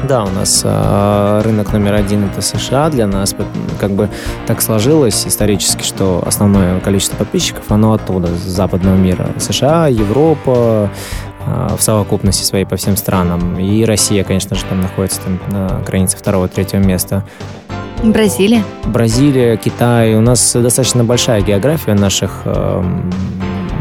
Да, 0.08 0.24
у 0.24 0.30
нас 0.30 0.62
э, 0.64 1.42
рынок 1.44 1.72
номер 1.72 1.94
один 1.94 2.24
это 2.24 2.40
США 2.40 2.90
для 2.90 3.06
нас. 3.06 3.36
Как 3.78 3.92
бы 3.92 4.08
так 4.46 4.60
сложилось 4.60 5.26
исторически, 5.28 5.84
что 5.84 6.22
основное 6.26 6.80
количество 6.80 7.16
подписчиков, 7.16 7.70
оно 7.70 7.92
оттуда, 7.92 8.26
с 8.26 8.40
западного 8.40 8.96
мира. 8.96 9.28
США, 9.38 9.86
Европа, 9.86 10.90
в 11.46 11.80
совокупности 11.80 12.44
своей 12.44 12.64
по 12.64 12.76
всем 12.76 12.96
странам. 12.96 13.58
И 13.58 13.84
Россия, 13.84 14.24
конечно 14.24 14.56
же, 14.56 14.64
там 14.64 14.80
находится 14.80 15.20
там, 15.20 15.40
на 15.48 15.80
границе 15.84 16.16
второго-третьего 16.16 16.80
места. 16.80 17.24
Бразилия? 18.02 18.64
Бразилия, 18.84 19.56
Китай. 19.56 20.14
У 20.14 20.20
нас 20.20 20.52
достаточно 20.54 21.04
большая 21.04 21.40
география 21.40 21.94
наших 21.94 22.42
эм, 22.44 23.10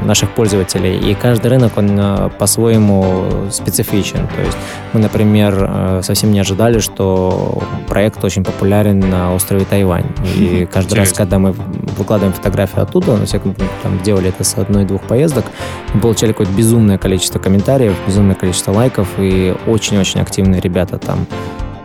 наших 0.05 0.31
пользователей, 0.31 0.97
и 0.97 1.13
каждый 1.13 1.47
рынок, 1.47 1.73
он 1.77 1.97
э, 1.99 2.29
по-своему 2.37 3.49
специфичен. 3.51 4.27
То 4.27 4.41
есть 4.41 4.57
мы, 4.93 4.99
например, 4.99 5.55
э, 5.59 6.01
совсем 6.03 6.31
не 6.31 6.39
ожидали, 6.39 6.79
что 6.79 7.63
проект 7.87 8.23
очень 8.23 8.43
популярен 8.43 8.99
на 8.99 9.33
острове 9.33 9.65
Тайвань. 9.65 10.05
И 10.35 10.67
каждый 10.71 10.95
раз, 10.95 11.13
когда 11.13 11.39
мы 11.39 11.51
выкладываем 11.97 12.33
фотографии 12.33 12.79
оттуда, 12.79 13.15
на 13.17 13.25
всяком 13.25 13.55
там 13.83 13.99
делали 14.03 14.29
это 14.29 14.43
с 14.43 14.55
одной-двух 14.57 15.01
поездок, 15.03 15.45
мы 15.93 16.01
получали 16.01 16.31
какое-то 16.31 16.53
безумное 16.53 16.97
количество 16.97 17.39
комментариев, 17.39 17.93
безумное 18.07 18.35
количество 18.35 18.71
лайков, 18.71 19.07
и 19.17 19.55
очень-очень 19.67 20.19
активные 20.19 20.61
ребята 20.61 20.97
там 20.97 21.27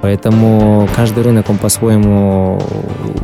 Поэтому 0.03 0.89
каждый 0.95 1.25
рынок, 1.25 1.49
он 1.51 1.59
по-своему 1.59 2.61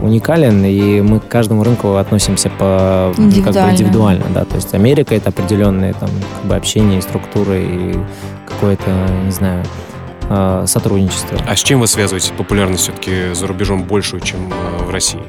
уникален, 0.01 0.65
и 0.65 1.01
мы 1.01 1.21
к 1.21 1.29
каждому 1.29 1.63
рынку 1.65 1.97
относимся 1.97 2.51
по 2.51 3.13
индивидуально. 3.17 3.53
Как 3.53 3.65
бы 3.65 3.73
индивидуально 3.73 4.25
да. 4.35 4.45
То 4.45 4.57
есть 4.57 4.75
Америка— 4.75 5.15
это 5.17 5.29
определенные 5.29 5.93
там, 5.93 6.09
как 6.37 6.45
бы 6.49 6.57
общение, 6.57 7.01
структуры 7.03 7.63
и 7.63 7.97
какое-то, 8.47 8.91
не 9.25 9.31
знаю, 9.31 9.65
а, 10.29 10.65
сотрудничество. 10.67 11.39
А 11.47 11.55
с 11.55 11.61
чем 11.61 11.81
вы 11.81 11.87
связываете 11.87 12.33
популярность 12.33 12.85
все-таки 12.85 13.35
за 13.35 13.47
рубежом 13.47 13.85
большую, 13.85 14.21
чем 14.21 14.41
а, 14.51 14.85
в 14.85 14.91
России? 14.91 15.21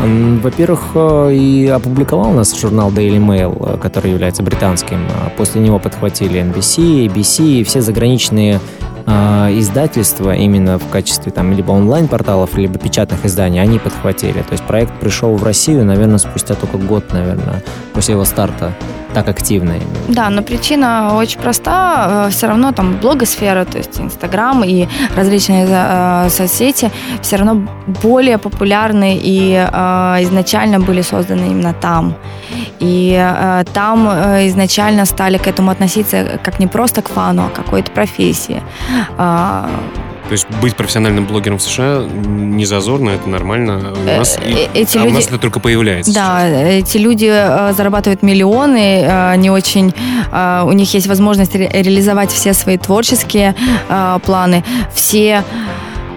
Во-первых, 0.00 0.90
э, 0.96 1.34
и 1.34 1.68
опубликовал 1.68 2.32
нас 2.32 2.58
журнал 2.58 2.90
Daily 2.90 3.18
Mail, 3.18 3.74
э, 3.74 3.78
который 3.78 4.10
является 4.10 4.42
британским. 4.42 4.98
После 5.36 5.60
него 5.60 5.78
подхватили 5.78 6.42
NBC, 6.42 7.06
ABC 7.06 7.60
и 7.60 7.64
все 7.64 7.80
заграничные 7.80 8.60
э, 9.06 9.58
издательства 9.58 10.34
именно 10.34 10.78
в 10.78 10.88
качестве 10.88 11.32
там 11.32 11.52
либо 11.52 11.72
онлайн-порталов, 11.72 12.56
либо 12.56 12.78
печатных 12.78 13.24
изданий, 13.24 13.60
они 13.60 13.78
подхватили. 13.78 14.42
То 14.42 14.52
есть 14.52 14.64
проект 14.64 14.92
пришел 15.00 15.34
в 15.36 15.44
Россию, 15.44 15.84
наверное, 15.84 16.18
спустя 16.18 16.54
только 16.54 16.78
год, 16.78 17.12
наверное, 17.12 17.62
после 17.92 18.14
его 18.14 18.24
старта 18.24 18.72
так 19.14 19.28
активно. 19.28 19.74
Да, 20.08 20.28
но 20.28 20.42
причина 20.42 21.14
очень 21.16 21.40
проста. 21.40 22.26
Э, 22.26 22.30
все 22.30 22.48
равно 22.48 22.72
там 22.72 22.98
блогосфера, 23.00 23.64
то 23.64 23.78
есть 23.78 24.00
Инстаграм 24.00 24.64
и 24.64 24.88
различные 25.16 25.66
э, 25.68 26.28
соцсети 26.30 26.90
все 27.22 27.36
равно 27.36 27.66
более 28.02 28.38
популярны 28.38 29.18
и 29.22 29.54
э, 29.54 30.22
изначально 30.22 30.80
были 30.80 31.02
созданы 31.02 31.46
именно 31.46 31.72
там. 31.72 32.14
И 32.80 33.16
э, 33.16 33.64
там 33.72 34.08
э, 34.08 34.48
изначально 34.48 35.06
стали 35.06 35.38
к 35.38 35.46
этому 35.46 35.70
относиться 35.70 36.38
как 36.42 36.58
не 36.58 36.66
просто 36.66 37.00
к 37.02 37.08
фану, 37.08 37.44
а 37.46 37.48
к 37.48 37.52
какой-то 37.52 37.90
профессии. 37.92 38.62
Э, 39.18 39.66
то 40.28 40.32
есть 40.32 40.46
быть 40.62 40.74
профессиональным 40.74 41.26
блогером 41.26 41.58
в 41.58 41.62
США 41.62 42.02
не 42.08 42.64
зазорно, 42.64 43.10
это 43.10 43.28
нормально. 43.28 43.92
У 43.94 44.08
э, 44.08 44.18
нас, 44.18 44.38
э, 44.40 44.68
эти 44.72 44.96
а 44.96 45.02
люди... 45.02 45.12
у 45.12 45.14
нас 45.14 45.26
это 45.26 45.38
только 45.38 45.60
появляется. 45.60 46.14
Да, 46.14 46.40
сейчас. 46.40 46.88
эти 46.88 46.96
люди 46.96 47.26
зарабатывают 47.72 48.22
миллионы, 48.22 49.36
не 49.36 49.50
очень... 49.50 49.94
У 50.64 50.72
них 50.72 50.92
есть 50.94 51.06
возможность 51.06 51.54
реализовать 51.54 52.32
все 52.32 52.54
свои 52.54 52.78
творческие 52.78 53.54
планы, 54.24 54.64
все 54.94 55.44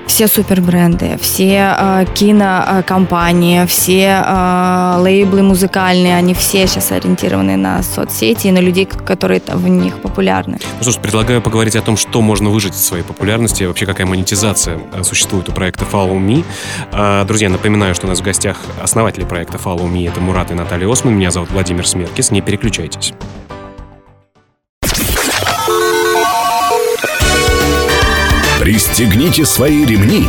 все 0.08 0.28
супербренды, 0.28 1.18
все 1.22 1.76
э, 1.78 2.06
кинокомпании, 2.16 3.66
все 3.66 4.24
э, 4.26 4.96
лейблы 5.00 5.44
музыкальные, 5.44 6.16
они 6.16 6.34
все 6.34 6.66
сейчас 6.66 6.92
ориентированы 6.92 7.58
на 7.58 7.84
соцсети 7.84 8.48
и 8.48 8.52
на 8.52 8.60
людей, 8.60 8.86
которые 8.86 9.42
в 9.48 9.68
них 9.68 10.02
популярны. 10.02 10.60
Ну 10.78 10.82
что 10.82 10.92
ж, 10.92 10.98
предлагаю 10.98 11.42
поговорить 11.42 11.76
о 11.76 11.82
том, 11.82 11.98
что 11.98 12.22
можно 12.22 12.50
выжать 12.50 12.74
из 12.74 12.84
своей 12.86 13.04
популярности, 13.04 13.64
вообще 13.66 13.86
какая 13.86 14.08
монетизация 14.08 14.80
э, 14.94 15.04
существует 15.04 15.50
у 15.50 15.52
проекта 15.52 15.86
Follow 15.86 16.18
Me. 16.18 16.44
Друзья, 17.26 17.50
напоминаю, 17.50 17.94
что 17.94 18.08
у 18.08 18.10
нас 18.10 18.20
в 18.20 18.24
гостях 18.24 18.58
основатели 18.82 19.26
проекта 19.26 19.58
Follow 19.58 19.88
Me, 19.92 20.08
это 20.08 20.22
Мурат 20.22 20.52
и 20.52 20.54
Наталья 20.54 20.92
Осман, 20.92 21.16
меня 21.16 21.32
зовут 21.32 21.52
Владимир 21.52 21.88
Смеркис, 21.88 22.32
не 22.32 22.42
переключайтесь. 22.42 23.14
Пристегните 28.60 29.46
свои 29.46 29.86
ремни. 29.86 30.26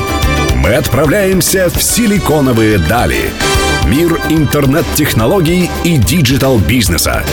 Мы 0.56 0.74
отправляемся 0.74 1.70
в 1.70 1.82
силиконовые 1.82 2.78
дали. 2.78 3.30
Мир 3.86 4.20
интернет-технологий 4.28 5.70
и 5.82 5.96
digital-бизнеса. 5.96 7.24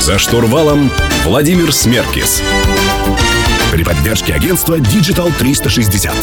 За 0.00 0.18
штурвалом 0.18 0.90
Владимир 1.24 1.72
Смеркис. 1.72 2.42
При 3.72 3.82
поддержке 3.82 4.34
агентства 4.34 4.78
Digital 4.78 5.32
360. 5.36 6.14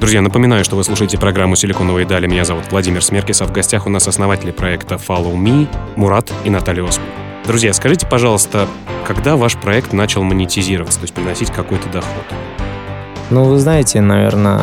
Друзья, 0.00 0.20
напоминаю, 0.20 0.64
что 0.64 0.74
вы 0.74 0.82
слушаете 0.82 1.18
программу 1.18 1.54
«Силиконовые 1.54 2.04
дали». 2.04 2.26
Меня 2.26 2.44
зовут 2.44 2.64
Владимир 2.72 3.02
Смеркис, 3.02 3.40
а 3.40 3.46
в 3.46 3.52
гостях 3.52 3.86
у 3.86 3.90
нас 3.90 4.08
основатели 4.08 4.50
проекта 4.50 4.96
Follow 4.96 5.36
Me, 5.36 5.68
Мурат 5.94 6.32
и 6.44 6.50
Наталья 6.50 6.84
Осман. 6.84 7.06
Друзья, 7.44 7.72
скажите, 7.72 8.06
пожалуйста, 8.06 8.68
когда 9.04 9.36
ваш 9.36 9.56
проект 9.56 9.92
начал 9.92 10.22
монетизироваться, 10.22 11.00
то 11.00 11.04
есть 11.04 11.14
приносить 11.14 11.50
какой-то 11.50 11.88
доход? 11.88 12.24
Ну, 13.30 13.44
вы 13.44 13.58
знаете, 13.58 14.00
наверное, 14.00 14.60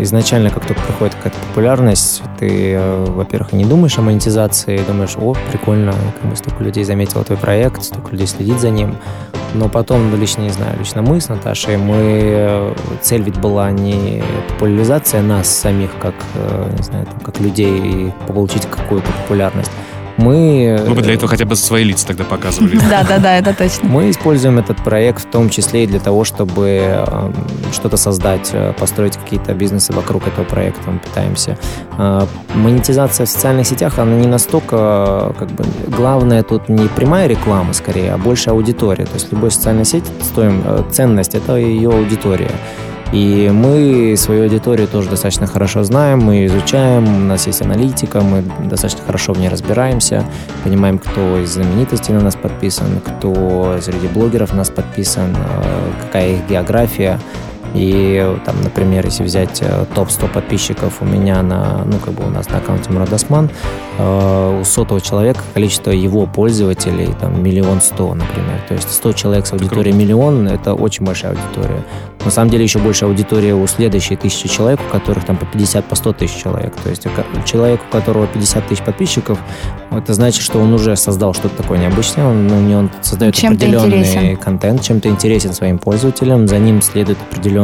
изначально, 0.00 0.50
как 0.50 0.66
только 0.66 0.82
приходит 0.82 1.14
какая-то 1.14 1.38
популярность, 1.48 2.22
ты, 2.40 2.72
э, 2.72 3.04
во-первых, 3.04 3.52
не 3.52 3.64
думаешь 3.64 3.98
о 3.98 4.02
монетизации, 4.02 4.78
думаешь, 4.78 5.16
о, 5.16 5.36
прикольно, 5.52 5.94
как 6.20 6.30
бы 6.30 6.36
столько 6.36 6.64
людей 6.64 6.82
заметило 6.82 7.22
твой 7.22 7.38
проект, 7.38 7.84
столько 7.84 8.10
людей 8.10 8.26
следит 8.26 8.58
за 8.58 8.70
ним. 8.70 8.96
Но 9.54 9.68
потом, 9.68 10.10
ну, 10.10 10.16
лично, 10.16 10.42
не 10.42 10.50
знаю, 10.50 10.76
лично 10.78 11.02
мы 11.02 11.20
с 11.20 11.28
Наташей, 11.28 11.76
мы, 11.76 11.94
э, 11.98 12.74
цель 13.00 13.22
ведь 13.22 13.38
была 13.38 13.70
не 13.70 14.24
популяризация 14.48 15.22
нас 15.22 15.48
самих, 15.48 15.90
как, 16.00 16.14
э, 16.34 16.74
не 16.76 16.82
знаю, 16.82 17.06
там, 17.06 17.20
как 17.20 17.38
людей, 17.38 17.78
и 17.78 18.12
получить 18.26 18.66
какую-то 18.66 19.10
популярность, 19.22 19.70
мы... 20.18 20.84
Вы 20.86 20.94
бы 20.94 21.02
для 21.02 21.14
этого 21.14 21.28
хотя 21.28 21.44
бы 21.44 21.56
свои 21.56 21.84
лица 21.84 22.06
тогда 22.06 22.24
показывали. 22.24 22.78
Да, 22.90 23.04
да, 23.04 23.18
да, 23.18 23.36
это 23.36 23.54
точно. 23.54 23.88
Мы 23.88 24.10
используем 24.10 24.58
этот 24.58 24.82
проект 24.82 25.22
в 25.22 25.30
том 25.30 25.48
числе 25.48 25.84
и 25.84 25.86
для 25.86 26.00
того, 26.00 26.24
чтобы 26.24 26.68
эм, 26.68 27.34
что-то 27.72 27.96
создать, 27.96 28.50
э, 28.52 28.72
построить 28.78 29.16
какие-то 29.16 29.54
бизнесы 29.54 29.92
вокруг 29.92 30.26
этого 30.26 30.44
проекта. 30.44 30.90
Мы 30.90 30.98
пытаемся. 30.98 31.56
Э, 31.98 32.26
монетизация 32.54 33.26
в 33.26 33.28
социальных 33.28 33.66
сетях, 33.66 33.98
она 33.98 34.16
не 34.16 34.26
настолько, 34.26 35.34
как 35.38 35.50
бы, 35.52 35.64
главное 35.86 36.42
тут 36.42 36.68
не 36.68 36.88
прямая 36.88 37.28
реклама 37.28 37.72
скорее, 37.72 38.12
а 38.12 38.18
больше 38.18 38.50
аудитория. 38.50 39.04
То 39.04 39.14
есть 39.14 39.30
любой 39.32 39.50
социальной 39.50 39.84
сети 39.84 40.10
стоим, 40.22 40.62
э, 40.64 40.82
ценность– 40.90 41.34
это 41.36 41.56
ее 41.56 41.90
аудитория. 41.90 42.50
И 43.12 43.50
мы 43.52 44.16
свою 44.18 44.44
аудиторию 44.44 44.86
тоже 44.86 45.08
достаточно 45.08 45.46
хорошо 45.46 45.82
знаем, 45.82 46.18
мы 46.20 46.44
изучаем, 46.44 47.06
у 47.06 47.26
нас 47.26 47.46
есть 47.46 47.62
аналитика, 47.62 48.20
мы 48.20 48.42
достаточно 48.68 49.02
хорошо 49.02 49.32
в 49.32 49.38
ней 49.40 49.48
разбираемся, 49.48 50.26
понимаем, 50.62 50.98
кто 50.98 51.38
из 51.38 51.54
знаменитостей 51.54 52.12
на 52.12 52.20
нас 52.20 52.36
подписан, 52.36 53.00
кто 53.00 53.78
среди 53.80 54.08
блогеров 54.08 54.50
на 54.50 54.58
нас 54.58 54.68
подписан, 54.68 55.34
э, 55.34 55.90
какая 56.02 56.32
их 56.34 56.46
география. 56.48 57.18
И 57.74 58.36
там, 58.44 58.56
например, 58.62 59.04
если 59.04 59.22
взять 59.22 59.58
э, 59.60 59.84
топ-100 59.94 60.32
подписчиков 60.32 61.00
у 61.00 61.04
меня 61.04 61.42
на, 61.42 61.84
ну, 61.84 61.98
как 61.98 62.14
бы 62.14 62.26
у 62.26 62.30
нас 62.30 62.48
на 62.48 62.58
аккаунте 62.58 62.90
Мурадосман, 62.90 63.50
э, 63.98 64.60
у 64.60 64.64
сотого 64.64 65.00
человека 65.00 65.40
количество 65.54 65.90
его 65.90 66.26
пользователей 66.26 67.08
там 67.20 67.42
миллион 67.42 67.80
сто, 67.80 68.14
например. 68.14 68.60
То 68.68 68.74
есть 68.74 68.90
100 68.90 69.12
человек 69.12 69.46
с 69.46 69.52
аудиторией 69.52 69.96
миллион– 69.96 70.48
это 70.48 70.74
очень 70.74 71.04
большая 71.04 71.32
аудитория. 71.32 71.84
На 72.24 72.30
самом 72.30 72.50
деле 72.50 72.64
еще 72.64 72.78
больше 72.78 73.04
аудитория 73.04 73.54
у 73.54 73.66
следующей 73.66 74.16
тысячи 74.16 74.48
человек, 74.48 74.80
у 74.86 74.92
которых 74.92 75.24
там 75.24 75.36
по 75.36 75.46
50, 75.46 75.84
по 75.84 75.94
100 75.94 76.12
тысяч 76.14 76.42
человек. 76.42 76.74
То 76.82 76.90
есть 76.90 77.06
человек, 77.44 77.80
у 77.88 77.92
которого 77.92 78.26
50 78.26 78.66
тысяч 78.66 78.82
подписчиков, 78.82 79.38
это 79.90 80.14
значит, 80.14 80.42
что 80.42 80.58
он 80.58 80.72
уже 80.72 80.96
создал 80.96 81.32
что-то 81.32 81.56
такое 81.62 81.78
необычное, 81.78 82.26
он, 82.26 82.46
ну, 82.46 82.78
он 82.78 82.90
создает 83.02 83.34
чем 83.34 83.52
определенный 83.52 84.00
интересен. 84.00 84.36
контент, 84.36 84.82
чем-то 84.82 85.08
интересен 85.08 85.52
своим 85.52 85.78
пользователям, 85.78 86.48
за 86.48 86.58
ним 86.58 86.82
следует 86.82 87.18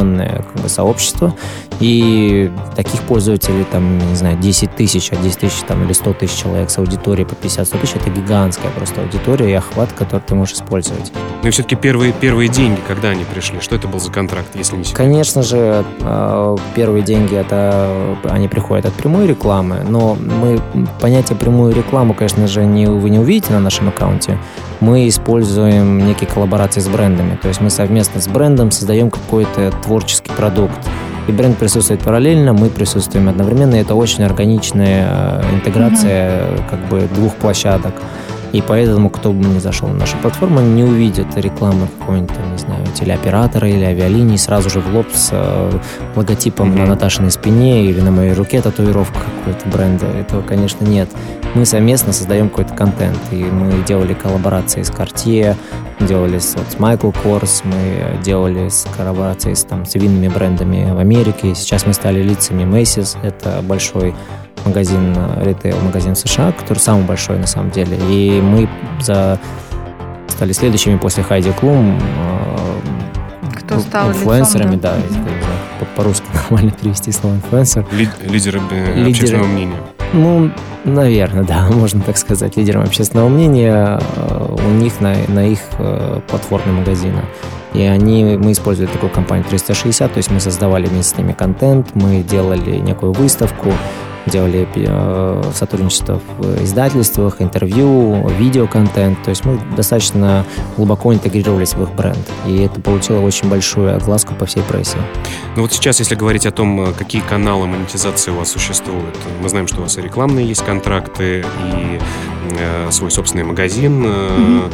определенное 0.05 0.43
как 0.53 0.61
бы, 0.61 0.69
сообщество, 0.69 1.33
и 1.79 2.51
таких 2.75 3.01
пользователей, 3.01 3.65
там, 3.69 3.97
не 3.97 4.15
знаю, 4.15 4.37
10 4.37 4.75
тысяч, 4.75 5.11
а 5.11 5.15
10 5.15 5.39
тысяч 5.39 5.59
там, 5.67 5.83
или 5.83 5.93
100 5.93 6.13
тысяч 6.13 6.37
человек 6.37 6.69
с 6.69 6.77
аудиторией 6.77 7.27
по 7.27 7.33
50-100 7.33 7.79
тысяч, 7.79 7.95
это 7.95 8.09
гигантская 8.09 8.71
просто 8.71 9.01
аудитория 9.01 9.51
и 9.51 9.53
охват, 9.53 9.91
который 9.91 10.21
ты 10.21 10.35
можешь 10.35 10.55
использовать. 10.55 11.11
Ну 11.43 11.49
и 11.49 11.51
все-таки 11.51 11.75
первые, 11.75 12.13
первые 12.13 12.49
деньги, 12.49 12.79
когда 12.87 13.09
они 13.09 13.23
пришли, 13.25 13.59
что 13.59 13.75
это 13.75 13.87
был 13.87 13.99
за 13.99 14.11
контракт? 14.11 14.47
если 14.55 14.77
не 14.77 14.83
секрет? 14.83 14.97
Конечно 14.97 15.43
же, 15.43 15.83
э, 16.01 16.57
первые 16.75 17.03
деньги 17.03 17.35
это 17.35 18.15
они 18.23 18.47
приходят 18.47 18.85
от 18.85 18.93
прямой 18.93 19.27
рекламы, 19.27 19.83
но 19.87 20.15
мы 20.15 20.59
понятие 21.01 21.37
прямую 21.37 21.75
рекламу, 21.75 22.13
конечно 22.13 22.47
же, 22.47 22.65
не, 22.65 22.87
вы 22.87 23.09
не 23.09 23.19
увидите 23.19 23.53
на 23.53 23.59
нашем 23.59 23.89
аккаунте. 23.89 24.39
Мы 24.79 25.07
используем 25.07 26.05
некие 26.05 26.29
коллаборации 26.29 26.79
с 26.79 26.87
брендами, 26.87 27.37
то 27.41 27.47
есть 27.47 27.61
мы 27.61 27.69
совместно 27.69 28.21
с 28.21 28.27
брендом 28.27 28.71
создаем 28.71 29.09
какой-то 29.09 29.71
творческий 29.85 30.31
продукт. 30.31 30.77
И 31.27 31.31
бренд 31.31 31.57
присутствует 31.57 32.01
параллельно, 32.01 32.53
мы 32.53 32.69
присутствуем 32.69 33.29
одновременно. 33.29 33.75
И 33.75 33.79
это 33.79 33.95
очень 33.95 34.23
органичная 34.23 35.07
э, 35.09 35.55
интеграция 35.55 36.39
mm-hmm. 36.39 36.69
как 36.69 36.79
бы 36.87 37.07
двух 37.13 37.33
площадок. 37.35 37.93
И 38.55 38.63
поэтому, 38.65 39.09
кто 39.09 39.33
бы 39.33 39.43
ни 39.43 39.59
зашел 39.59 39.89
на 39.89 39.95
нашу 39.95 40.15
платформу, 40.19 40.61
не 40.61 40.85
увидит 40.85 41.27
рекламы 41.35 41.87
какого-нибудь, 41.99 42.37
не 42.53 42.57
знаю, 42.57 42.85
телеоператора 42.93 43.67
или 43.69 43.83
авиалинии 43.83 44.37
сразу 44.37 44.69
же 44.69 44.79
в 44.79 44.95
лоб 44.95 45.07
с 45.13 45.27
э, 45.33 45.79
логотипом 46.15 46.71
mm-hmm. 46.71 46.79
на 46.79 46.85
Наташиной 46.85 47.31
спине 47.31 47.83
или 47.83 47.99
на 47.99 48.11
моей 48.11 48.31
руке 48.31 48.61
татуировка 48.61 49.19
какой-то 49.19 49.67
бренда. 49.67 50.05
Этого, 50.05 50.41
конечно, 50.41 50.85
нет. 50.85 51.09
Мы 51.53 51.65
совместно 51.65 52.13
создаем 52.13 52.47
какой-то 52.47 52.73
контент. 52.75 53.19
И 53.31 53.43
мы 53.43 53.83
делали 53.83 54.13
коллаборации 54.13 54.83
с 54.83 54.89
Cartier, 54.89 55.57
делали 55.99 56.39
с, 56.39 56.55
вот, 56.55 56.65
с 56.71 56.75
Michael 56.75 57.13
Kors, 57.25 57.61
мы 57.65 58.23
делали 58.23 58.69
с 58.69 58.87
коллаборации 58.95 59.53
с, 59.53 59.65
там, 59.65 59.85
с 59.85 59.95
винными 59.95 60.29
брендами 60.29 60.93
в 60.93 60.99
Америке. 60.99 61.55
Сейчас 61.55 61.85
мы 61.85 61.91
стали 61.91 62.21
лицами 62.21 62.63
Macy's. 62.63 63.17
Это 63.21 63.61
большой 63.61 64.15
магазин, 64.65 65.13
э, 65.15 65.43
ритейл, 65.45 65.77
магазин 65.81 66.15
США, 66.15 66.51
который 66.51 66.79
самый 66.79 67.05
большой 67.05 67.37
на 67.37 67.47
самом 67.47 67.71
деле. 67.71 67.97
И 68.09 68.41
мы 68.41 68.67
за 69.01 69.39
стали 70.27 70.51
следующими 70.51 70.97
после 70.97 71.23
Хайди 71.23 71.51
Клум 71.51 71.97
э, 71.97 72.55
кто 73.59 73.79
стал 73.79 74.09
инфлюенсерами, 74.09 74.75
лицом, 74.75 74.81
да, 74.81 74.95
да 75.79 75.85
по-русски 75.95 76.25
нормально 76.33 76.71
перевести 76.71 77.11
слово 77.11 77.35
инфлюенсер. 77.35 77.85
Лидеры 77.91 78.59
Лидеры 78.95 79.09
общественного 79.09 79.47
мнения. 79.47 79.77
Ну, 80.13 80.51
наверное, 80.83 81.43
да, 81.43 81.67
можно 81.71 82.01
так 82.01 82.17
сказать, 82.17 82.57
лидером 82.57 82.83
общественного 82.83 83.29
мнения 83.29 83.99
э, 84.15 84.55
у 84.65 84.69
них 84.71 84.99
на, 84.99 85.15
на 85.27 85.47
их 85.47 85.59
платформе 86.27 86.71
магазина. 86.71 87.23
И 87.73 87.81
они, 87.81 88.37
мы 88.37 88.53
использовали 88.53 88.89
такую 88.89 89.11
компанию 89.11 89.45
360, 89.49 90.13
то 90.13 90.17
есть 90.17 90.31
мы 90.31 90.39
создавали 90.39 90.85
вместе 90.85 91.15
с 91.15 91.17
ними 91.17 91.33
контент, 91.33 91.93
мы 91.93 92.23
делали 92.23 92.77
некую 92.77 93.11
выставку, 93.11 93.73
делали 94.25 94.67
э, 94.75 95.51
сотрудничество 95.53 96.21
в 96.37 96.63
издательствах, 96.63 97.41
интервью, 97.41 98.27
видеоконтент. 98.39 99.21
То 99.23 99.29
есть 99.29 99.45
мы 99.45 99.59
достаточно 99.75 100.45
глубоко 100.77 101.13
интегрировались 101.13 101.73
в 101.73 101.83
их 101.83 101.93
бренд. 101.93 102.17
И 102.45 102.63
это 102.63 102.81
получило 102.81 103.19
очень 103.19 103.49
большую 103.49 103.95
огласку 103.95 104.33
по 104.35 104.45
всей 104.45 104.63
прессе. 104.63 104.97
Ну 105.55 105.61
вот 105.61 105.73
сейчас, 105.73 105.99
если 105.99 106.15
говорить 106.15 106.45
о 106.45 106.51
том, 106.51 106.81
э, 106.81 106.93
какие 106.93 107.21
каналы 107.21 107.67
монетизации 107.67 108.31
у 108.31 108.35
вас 108.35 108.49
существуют, 108.49 109.15
мы 109.41 109.49
знаем, 109.49 109.67
что 109.67 109.79
у 109.79 109.81
вас 109.81 109.97
и 109.97 110.01
рекламные 110.01 110.47
есть 110.47 110.63
контракты, 110.63 111.41
и 111.41 111.99
э, 112.59 112.91
свой 112.91 113.11
собственный 113.11 113.43
магазин. 113.43 114.05
Mm-hmm. 114.05 114.73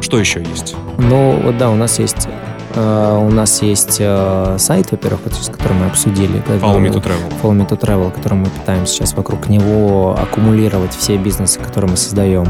Что 0.00 0.18
еще 0.18 0.42
есть? 0.42 0.74
Ну, 0.98 1.40
вот 1.42 1.58
да, 1.58 1.70
у 1.70 1.76
нас 1.76 1.98
есть 1.98 2.28
у 2.76 3.30
нас 3.30 3.62
есть 3.62 4.00
uh, 4.00 4.58
сайт, 4.58 4.90
во-первых, 4.92 5.20
с 5.32 5.48
которым 5.48 5.78
мы 5.78 5.86
обсудили. 5.86 6.42
Follow 6.46 6.80
Me 6.80 6.90
to 6.92 7.02
Travel. 7.02 7.32
Follow 7.42 7.56
Me 7.56 7.68
to 7.68 7.78
Travel, 7.78 8.12
который 8.12 8.34
мы 8.34 8.46
пытаемся 8.46 8.94
сейчас 8.94 9.14
вокруг 9.14 9.48
него 9.48 10.16
аккумулировать 10.16 10.94
все 10.94 11.16
бизнесы, 11.16 11.58
которые 11.58 11.90
мы 11.90 11.96
создаем. 11.96 12.46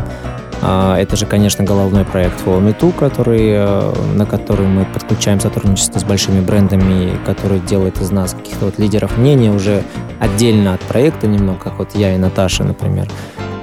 Это 0.62 1.16
же, 1.16 1.24
конечно, 1.24 1.64
головной 1.64 2.04
проект 2.04 2.44
Follow 2.44 2.60
Me 2.60 2.78
To, 2.78 2.92
который, 2.92 4.14
на 4.14 4.26
который 4.26 4.66
мы 4.66 4.84
подключаем 4.84 5.40
сотрудничество 5.40 5.98
с 5.98 6.04
большими 6.04 6.40
брендами, 6.40 7.18
который 7.24 7.60
делает 7.60 7.98
из 8.02 8.10
нас 8.10 8.34
каких-то 8.34 8.66
вот 8.66 8.78
лидеров 8.78 9.16
мнения 9.16 9.50
уже 9.50 9.82
отдельно 10.18 10.74
от 10.74 10.80
проекта 10.80 11.26
немного, 11.28 11.58
как 11.60 11.78
вот 11.78 11.94
я 11.94 12.14
и 12.14 12.18
Наташа, 12.18 12.64
например. 12.64 13.08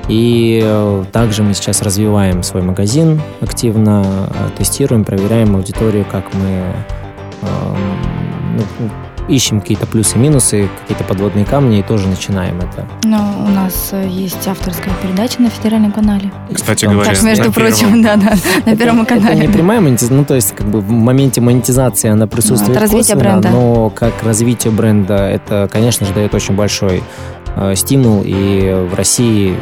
И 0.08 0.62
э, 0.64 1.04
также 1.12 1.44
мы 1.44 1.54
сейчас 1.54 1.82
развиваем 1.82 2.44
свой 2.44 2.64
магазин 2.64 3.22
активно, 3.42 4.30
э, 4.30 4.50
тестируем, 4.58 5.04
проверяем 5.04 5.56
аудиторию, 5.56 6.06
как 6.10 6.34
мы 6.34 6.74
эм, 7.42 7.78
ну, 8.58 8.90
ищем 9.28 9.60
какие-то 9.60 9.86
плюсы-минусы, 9.86 10.70
какие-то 10.82 11.04
подводные 11.04 11.46
камни 11.46 11.80
и 11.80 11.84
тоже 11.84 12.08
начинаем 12.08 12.60
это. 12.60 12.88
Но 13.04 13.46
у 13.46 13.50
нас 13.50 13.90
э, 13.92 14.08
есть 14.08 14.48
авторская 14.48 14.94
передача 15.02 15.42
на 15.42 15.50
федеральном 15.50 15.92
канале. 15.92 16.32
Кстати 16.54 16.86
говоря, 16.86 17.14
так, 17.14 17.22
между 17.24 17.52
прочим, 17.52 18.02
да, 18.02 18.16
да, 18.16 18.34
на 18.66 18.78
первом 18.78 19.06
канале. 19.06 19.36
Это 19.36 19.48
не 19.48 19.54
прямая 19.54 19.82
монетизация, 19.82 20.18
ну 20.18 20.26
то 20.26 20.36
есть 20.36 20.56
как 20.56 20.68
бы 20.68 20.80
в 20.80 20.90
моменте 20.90 21.42
монетизации 21.42 22.10
она 22.10 22.28
присутствует. 22.28 22.72
это 22.72 22.80
развитие 22.80 23.18
бренда. 23.18 23.50
Но 23.50 23.90
как 23.90 24.14
развитие 24.24 24.72
бренда, 24.72 25.28
это, 25.28 25.70
конечно 25.72 26.06
же, 26.06 26.14
дает 26.14 26.34
очень 26.34 26.56
большой 26.56 27.04
стимул, 27.76 28.24
и 28.26 28.88
в 28.90 28.96
России 28.96 29.56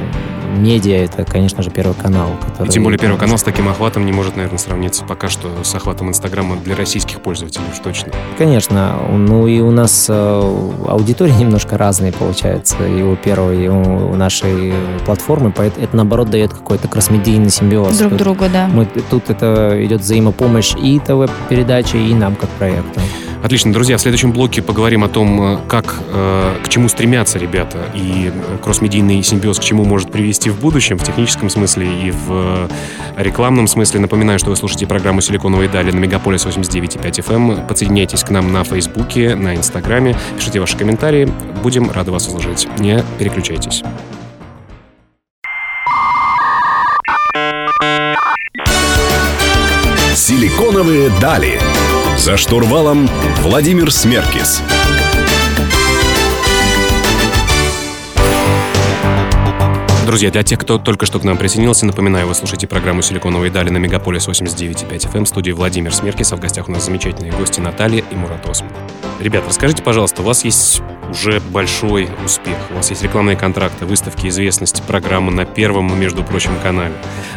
медиа 0.55 1.03
это, 1.03 1.25
конечно 1.25 1.61
же, 1.61 1.69
Первый 1.69 1.95
канал. 1.95 2.29
Который... 2.41 2.67
И 2.67 2.71
тем 2.71 2.83
более 2.83 2.97
Первый 2.97 3.17
канал 3.17 3.37
с 3.37 3.43
таким 3.43 3.67
охватом 3.67 4.05
не 4.05 4.11
может, 4.11 4.35
наверное, 4.35 4.57
сравниться 4.57 5.03
пока 5.03 5.29
что 5.29 5.49
с 5.63 5.75
охватом 5.75 6.09
Инстаграма 6.09 6.55
для 6.57 6.75
российских 6.75 7.21
пользователей 7.21 7.65
уж 7.71 7.79
точно. 7.79 8.11
Конечно. 8.37 8.95
Ну 9.11 9.47
и 9.47 9.59
у 9.59 9.71
нас 9.71 10.07
э, 10.09 10.69
аудитория 10.87 11.33
немножко 11.39 11.77
разные 11.77 12.11
получается 12.11 12.77
и 12.85 13.01
у 13.01 13.15
первой, 13.15 13.65
и 13.65 13.67
у 13.67 14.15
нашей 14.15 14.73
платформы, 15.05 15.51
поэтому 15.51 15.85
это, 15.85 15.95
наоборот, 15.95 16.29
дает 16.29 16.53
какой-то 16.53 16.87
кроссмедийный 16.87 17.49
симбиоз. 17.49 17.97
Друг 17.97 18.15
другу, 18.15 18.45
да. 18.51 18.67
Мы, 18.67 18.85
тут 18.85 19.29
это 19.29 19.83
идет 19.85 20.01
взаимопомощь 20.01 20.73
и 20.75 20.99
ТВ-передачи, 20.99 21.97
и 21.97 22.13
нам 22.13 22.35
как 22.35 22.49
проекту. 22.51 23.01
Отлично, 23.45 23.71
друзья, 23.71 23.97
в 23.97 24.01
следующем 24.01 24.31
блоке 24.31 24.63
поговорим 24.63 25.03
о 25.03 25.07
том, 25.07 25.39
э, 25.39 25.59
как, 25.67 26.01
э, 26.11 26.55
к 26.63 26.67
чему 26.67 26.89
стремятся 26.89 27.37
ребята 27.37 27.77
и 27.93 28.31
кроссмедийный 28.63 29.21
симбиоз 29.21 29.59
к 29.59 29.63
чему 29.63 29.85
может 29.85 30.11
привести 30.11 30.49
в 30.49 30.59
будущем, 30.59 30.97
в 30.97 31.03
техническом 31.03 31.51
смысле 31.51 31.85
и 31.85 32.09
в 32.09 32.67
рекламном 33.15 33.67
смысле. 33.67 33.99
Напоминаю, 33.99 34.39
что 34.39 34.49
вы 34.49 34.55
слушаете 34.55 34.87
программу 34.87 35.21
«Силиконовые 35.21 35.69
дали» 35.69 35.91
на 35.91 35.99
Мегаполис 35.99 36.43
89.5 36.43 37.19
FM. 37.19 37.59
Эм. 37.59 37.67
Подсоединяйтесь 37.67 38.23
к 38.23 38.31
нам 38.31 38.51
на 38.51 38.63
Фейсбуке, 38.63 39.35
на 39.35 39.55
Инстаграме, 39.55 40.17
пишите 40.35 40.59
ваши 40.59 40.75
комментарии. 40.75 41.31
Будем 41.61 41.91
рады 41.91 42.09
вас 42.09 42.27
услышать. 42.27 42.67
Не 42.79 43.03
переключайтесь. 43.19 43.83
«Силиконовые 50.15 51.09
дали». 51.19 51.59
За 52.17 52.37
штурвалом 52.37 53.09
Владимир 53.41 53.91
Смеркис. 53.91 54.61
Друзья, 60.05 60.31
для 60.31 60.43
тех, 60.43 60.57
кто 60.57 60.77
только 60.77 61.05
что 61.05 61.19
к 61.19 61.25
нам 61.25 61.35
присоединился, 61.35 61.85
напоминаю, 61.85 62.27
вы 62.27 62.33
слушаете 62.33 62.65
программу 62.65 63.01
«Силиконовые 63.01 63.51
дали» 63.51 63.69
на 63.69 63.77
Мегаполис 63.77 64.29
89.5 64.29 65.11
FM. 65.11 65.25
В 65.25 65.27
студии 65.27 65.51
Владимир 65.51 65.93
Смеркис, 65.93 66.31
а 66.31 66.37
в 66.37 66.39
гостях 66.39 66.69
у 66.69 66.71
нас 66.71 66.85
замечательные 66.85 67.33
гости 67.33 67.59
Наталья 67.59 68.01
и 68.09 68.15
Мурат 68.15 68.47
Осман. 68.47 68.71
Ребят, 69.19 69.43
расскажите, 69.45 69.83
пожалуйста, 69.83 70.21
у 70.21 70.25
вас 70.25 70.45
есть 70.45 70.81
уже 71.09 71.41
большой 71.41 72.07
успех. 72.23 72.54
У 72.71 72.75
вас 72.75 72.89
есть 72.89 73.03
рекламные 73.03 73.35
контракты, 73.35 73.85
выставки 73.85 74.27
известности, 74.27 74.81
программы 74.85 75.31
на 75.31 75.45
первом, 75.45 75.97
между 75.99 76.23
прочим, 76.23 76.51
канале. 76.61 76.93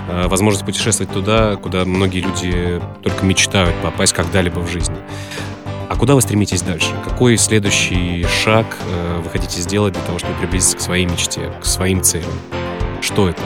А, 0.09 0.29
возможность 0.29 0.65
путешествовать 0.65 1.13
туда, 1.13 1.57
куда 1.57 1.85
многие 1.85 2.21
люди 2.21 2.81
только 3.03 3.25
мечтают 3.25 3.75
попасть 3.83 4.13
когда-либо 4.15 4.61
в 4.61 4.71
жизни. 4.71 4.97
А 5.89 5.97
куда 5.97 6.15
вы 6.15 6.23
стремитесь 6.23 6.63
дальше? 6.63 6.91
Какой 7.05 7.37
следующий 7.37 8.27
шаг 8.45 8.77
э, 8.87 9.21
вы 9.23 9.31
хотите 9.31 9.61
сделать 9.61 9.95
для 9.95 10.03
того, 10.03 10.19
чтобы 10.19 10.35
приблизиться 10.35 10.77
к 10.77 10.81
своей 10.81 11.07
мечте, 11.07 11.51
к 11.61 11.65
своим 11.65 12.03
целям? 12.03 12.31
Что 13.01 13.29
это? 13.29 13.43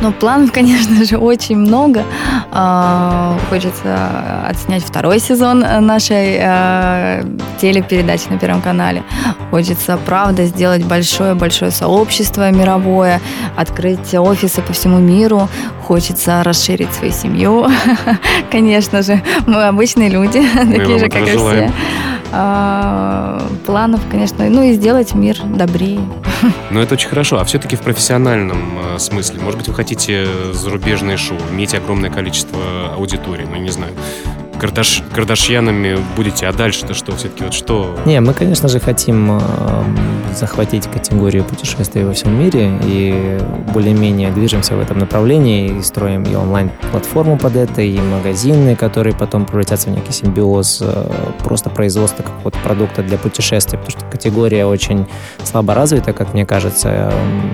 Ну, 0.00 0.12
планов, 0.12 0.52
конечно 0.54 1.04
же, 1.04 1.18
очень 1.18 1.58
много. 1.58 2.04
А, 2.52 3.38
хочется 3.48 4.46
отснять 4.46 4.82
второй 4.82 5.20
сезон 5.20 5.60
нашей 5.60 6.38
а, 6.42 7.22
телепередачи 7.60 8.28
на 8.30 8.38
Первом 8.38 8.62
канале. 8.62 9.02
Хочется, 9.50 9.98
правда, 10.04 10.46
сделать 10.46 10.84
большое-большое 10.84 11.70
сообщество 11.70 12.50
мировое, 12.50 13.20
открыть 13.56 14.14
офисы 14.14 14.62
по 14.62 14.72
всему 14.72 14.98
миру. 14.98 15.48
Хочется 15.86 16.42
расширить 16.42 16.92
свою 16.94 17.12
семью. 17.12 17.66
Конечно 18.50 19.02
же, 19.02 19.22
мы 19.46 19.64
обычные 19.64 20.08
люди, 20.08 20.42
такие 20.54 20.98
же, 20.98 21.08
как 21.08 21.22
и 21.22 21.36
все. 21.36 21.72
А, 22.32 23.42
планов, 23.66 24.00
конечно, 24.10 24.48
ну 24.48 24.62
и 24.62 24.72
сделать 24.72 25.14
мир 25.14 25.36
добрее. 25.42 26.00
Ну, 26.70 26.80
это 26.80 26.94
очень 26.94 27.08
хорошо. 27.08 27.38
А 27.38 27.44
все-таки 27.44 27.76
в 27.76 27.80
профессиональном 27.80 28.78
э, 28.94 28.98
смысле, 28.98 29.40
может 29.40 29.58
быть, 29.58 29.68
вы 29.68 29.74
хотите 29.74 30.26
зарубежные 30.52 31.16
шоу, 31.16 31.36
иметь 31.52 31.74
огромное 31.74 32.10
количество 32.10 32.94
аудитории, 32.94 33.46
ну, 33.50 33.56
не 33.56 33.70
знаю, 33.70 33.92
Кардаш, 34.60 35.02
Кардашьянами 35.14 35.96
будете, 36.16 36.46
а 36.46 36.52
дальше-то 36.52 36.92
что? 36.92 37.16
Все-таки 37.16 37.44
вот 37.44 37.54
что? 37.54 37.96
Не, 38.04 38.20
мы, 38.20 38.34
конечно 38.34 38.68
же, 38.68 38.78
хотим 38.78 39.38
э, 39.38 39.40
захватить 40.34 40.86
категорию 40.86 41.44
путешествий 41.44 42.04
во 42.04 42.12
всем 42.12 42.38
мире 42.38 42.70
и 42.84 43.38
более-менее 43.72 44.30
движемся 44.32 44.76
в 44.76 44.80
этом 44.80 44.98
направлении 44.98 45.78
и 45.78 45.82
строим 45.82 46.24
и 46.24 46.34
онлайн-платформу 46.34 47.38
под 47.38 47.56
это, 47.56 47.80
и 47.80 47.98
магазины, 47.98 48.76
которые 48.76 49.14
потом 49.14 49.46
превратятся 49.46 49.88
в 49.88 49.92
некий 49.92 50.12
симбиоз 50.12 50.82
э, 50.82 51.10
просто 51.42 51.70
производства 51.70 52.22
какого-то 52.22 52.58
продукта 52.58 53.02
для 53.02 53.16
путешествий, 53.16 53.78
потому 53.78 53.98
что 53.98 54.10
категория 54.10 54.66
очень 54.66 55.06
слабо 55.42 55.72
развита, 55.72 56.12
как 56.12 56.34
мне 56.34 56.44
кажется, 56.44 57.10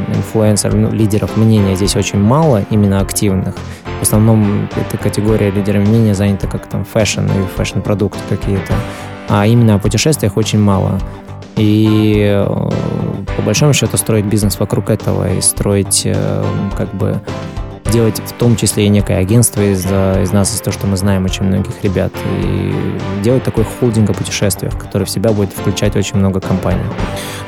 инфлюенсеров, 0.08 0.74
ну, 0.74 0.90
лидеров 0.90 1.36
мнения 1.36 1.76
здесь 1.76 1.94
очень 1.94 2.18
мало, 2.18 2.64
именно 2.70 2.98
активных. 2.98 3.54
В 4.00 4.02
основном 4.02 4.68
эта 4.76 4.98
категория 4.98 5.50
лидеров 5.50 5.88
мнения 5.88 6.14
занята 6.14 6.46
как 6.46 6.66
там 6.66 6.84
fashion 6.96 7.26
и 7.26 7.46
fashion-продукты 7.56 8.20
какие-то. 8.26 8.72
А 9.28 9.46
именно 9.46 9.74
о 9.74 9.78
путешествиях 9.78 10.38
очень 10.38 10.58
мало. 10.58 10.98
И 11.56 12.24
э, 12.26 12.70
по 13.36 13.42
большому 13.42 13.74
счету 13.74 13.98
строить 13.98 14.24
бизнес 14.24 14.58
вокруг 14.58 14.88
этого 14.88 15.30
и 15.30 15.42
строить 15.42 16.02
э, 16.06 16.44
как 16.74 16.94
бы 16.94 17.20
делать 17.92 18.20
в 18.24 18.32
том 18.32 18.56
числе 18.56 18.86
и 18.86 18.88
некое 18.88 19.18
агентство 19.18 19.60
из, 19.60 19.84
из 19.84 20.32
нас, 20.32 20.54
из 20.54 20.60
того, 20.60 20.72
что 20.72 20.86
мы 20.86 20.96
знаем 20.96 21.26
очень 21.26 21.44
многих 21.44 21.82
ребят, 21.82 22.12
и 22.42 22.72
делать 23.22 23.44
такой 23.44 23.64
холдинг 23.64 24.10
о 24.10 24.14
путешествиях, 24.14 24.78
который 24.78 25.04
в 25.04 25.10
себя 25.10 25.32
будет 25.32 25.52
включать 25.52 25.96
очень 25.96 26.16
много 26.16 26.40
компаний. 26.40 26.84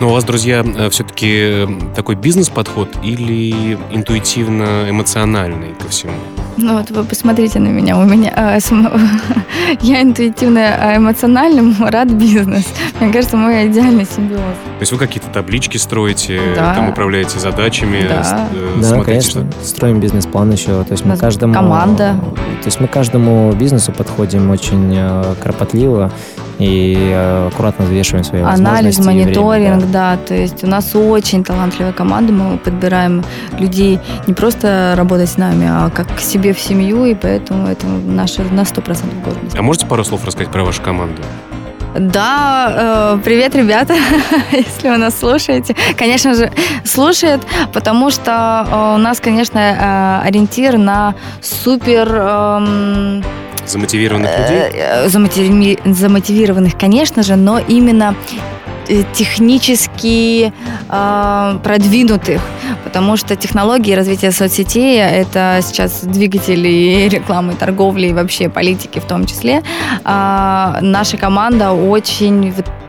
Но 0.01 0.09
у 0.09 0.13
вас, 0.13 0.25
друзья, 0.25 0.63
э, 0.63 0.91
все-таки 0.91 1.67
такой 1.97 2.17
бизнес-подход 2.17 2.89
или 3.03 3.79
интуитивно-эмоциональный 3.93 5.75
ко 5.75 5.89
всему? 5.89 6.13
Ну 6.61 6.77
вот 6.77 6.91
вы 6.91 7.05
посмотрите 7.05 7.61
на 7.61 7.69
меня. 7.69 7.97
У 7.97 8.05
меня 8.05 8.33
э, 8.37 8.59
я 9.81 10.03
интуитивно 10.03 10.61
а 10.61 10.97
эмоциональный, 10.97 11.73
рад 11.89 12.11
бизнес. 12.11 12.67
Мне 12.99 13.13
кажется, 13.13 13.37
мой 13.37 13.69
идеальный 13.69 14.05
симбиоз. 14.05 14.41
То 14.41 14.81
есть 14.81 14.91
вы 14.91 14.99
какие-то 14.99 15.29
таблички 15.31 15.77
строите, 15.77 16.41
да. 16.57 16.75
там 16.75 16.89
управляете 16.89 17.39
задачами, 17.39 18.05
да, 18.09 18.49
э, 18.53 18.81
да 18.81 18.83
смотрите, 18.83 19.05
конечно. 19.05 19.47
Что... 19.53 19.65
Строим 19.65 20.01
бизнес-план 20.01 20.51
еще. 20.51 20.83
То 20.83 20.93
есть 20.93 21.05
мы 21.05 21.17
каждому 21.17 21.55
команда. 21.55 22.17
То 22.61 22.67
есть 22.67 22.81
мы 22.81 22.89
каждому 22.89 23.53
бизнесу 23.53 23.93
подходим 23.93 24.51
очень 24.51 24.93
э, 24.97 25.35
кропотливо 25.41 26.11
и 26.59 26.97
э, 27.13 27.49
аккуратно 27.49 27.85
взвешиваем 27.85 28.25
свои 28.25 28.43
Анализ, 28.43 28.99
мониторинг, 28.99 29.77
время, 29.77 29.93
да. 29.93 30.17
да. 30.17 30.17
То 30.17 30.35
есть 30.35 30.65
у 30.65 30.67
нас 30.67 30.95
очень 30.95 31.45
талантливая 31.45 31.93
команда, 31.93 32.33
мы 32.33 32.59
подбираем 32.59 33.25
людей 33.59 34.01
не 34.27 34.35
просто 34.35 34.95
работать 34.97 35.31
с 35.31 35.37
нами, 35.37 35.67
а 35.69 35.91
как 35.91 36.15
к 36.17 36.21
себе 36.21 36.53
в 36.53 36.61
семью, 36.61 37.05
и 37.05 37.15
поэтому 37.15 37.69
это 37.69 37.87
наша 37.87 38.43
на 38.43 38.63
100% 38.63 39.25
гордость. 39.25 39.57
А 39.57 39.63
можете 39.63 39.87
пару 39.87 40.05
слов 40.05 40.25
рассказать 40.25 40.53
про 40.53 40.65
вашу 40.65 40.83
команду? 40.83 41.23
Да, 41.99 43.17
э, 43.17 43.19
привет, 43.25 43.55
ребята, 43.55 43.95
если 44.53 44.89
вы 44.89 44.99
нас 44.99 45.19
слушаете. 45.19 45.75
Конечно 45.97 46.35
же, 46.35 46.53
слушает, 46.85 47.41
потому 47.73 48.11
что 48.11 48.67
э, 48.71 48.95
у 48.97 48.99
нас, 48.99 49.21
конечно, 49.21 49.59
э, 49.59 50.27
ориентир 50.29 50.79
на 50.79 51.15
супер... 51.41 52.09
Э, 52.13 53.23
Замотивированных 53.67 54.31
людей? 54.31 54.59
Э, 54.75 55.05
э, 55.05 55.09
замотиви... 55.09 55.79
Замотивированных, 55.85 56.79
конечно 56.79 57.23
же, 57.23 57.37
но 57.37 57.59
именно 57.59 58.15
э, 58.89 59.03
технически 59.13 60.53
э, 60.89 61.59
продвинутых, 61.63 62.41
потому 62.85 63.17
что 63.17 63.37
технологии 63.37 63.95
развития 63.95 64.31
соцсетей 64.31 64.99
это 64.99 65.61
сейчас 65.63 66.01
двигатели 66.03 67.09
рекламы, 67.13 67.55
торговли 67.55 68.09
и 68.09 68.13
вообще 68.13 68.49
политики 68.49 68.99
в 68.99 69.05
том 69.05 69.27
числе. 69.27 69.63
Э, 70.05 70.79
наша 70.81 71.17
команда 71.17 71.73
очень 71.73 72.53
Э, 72.53 72.88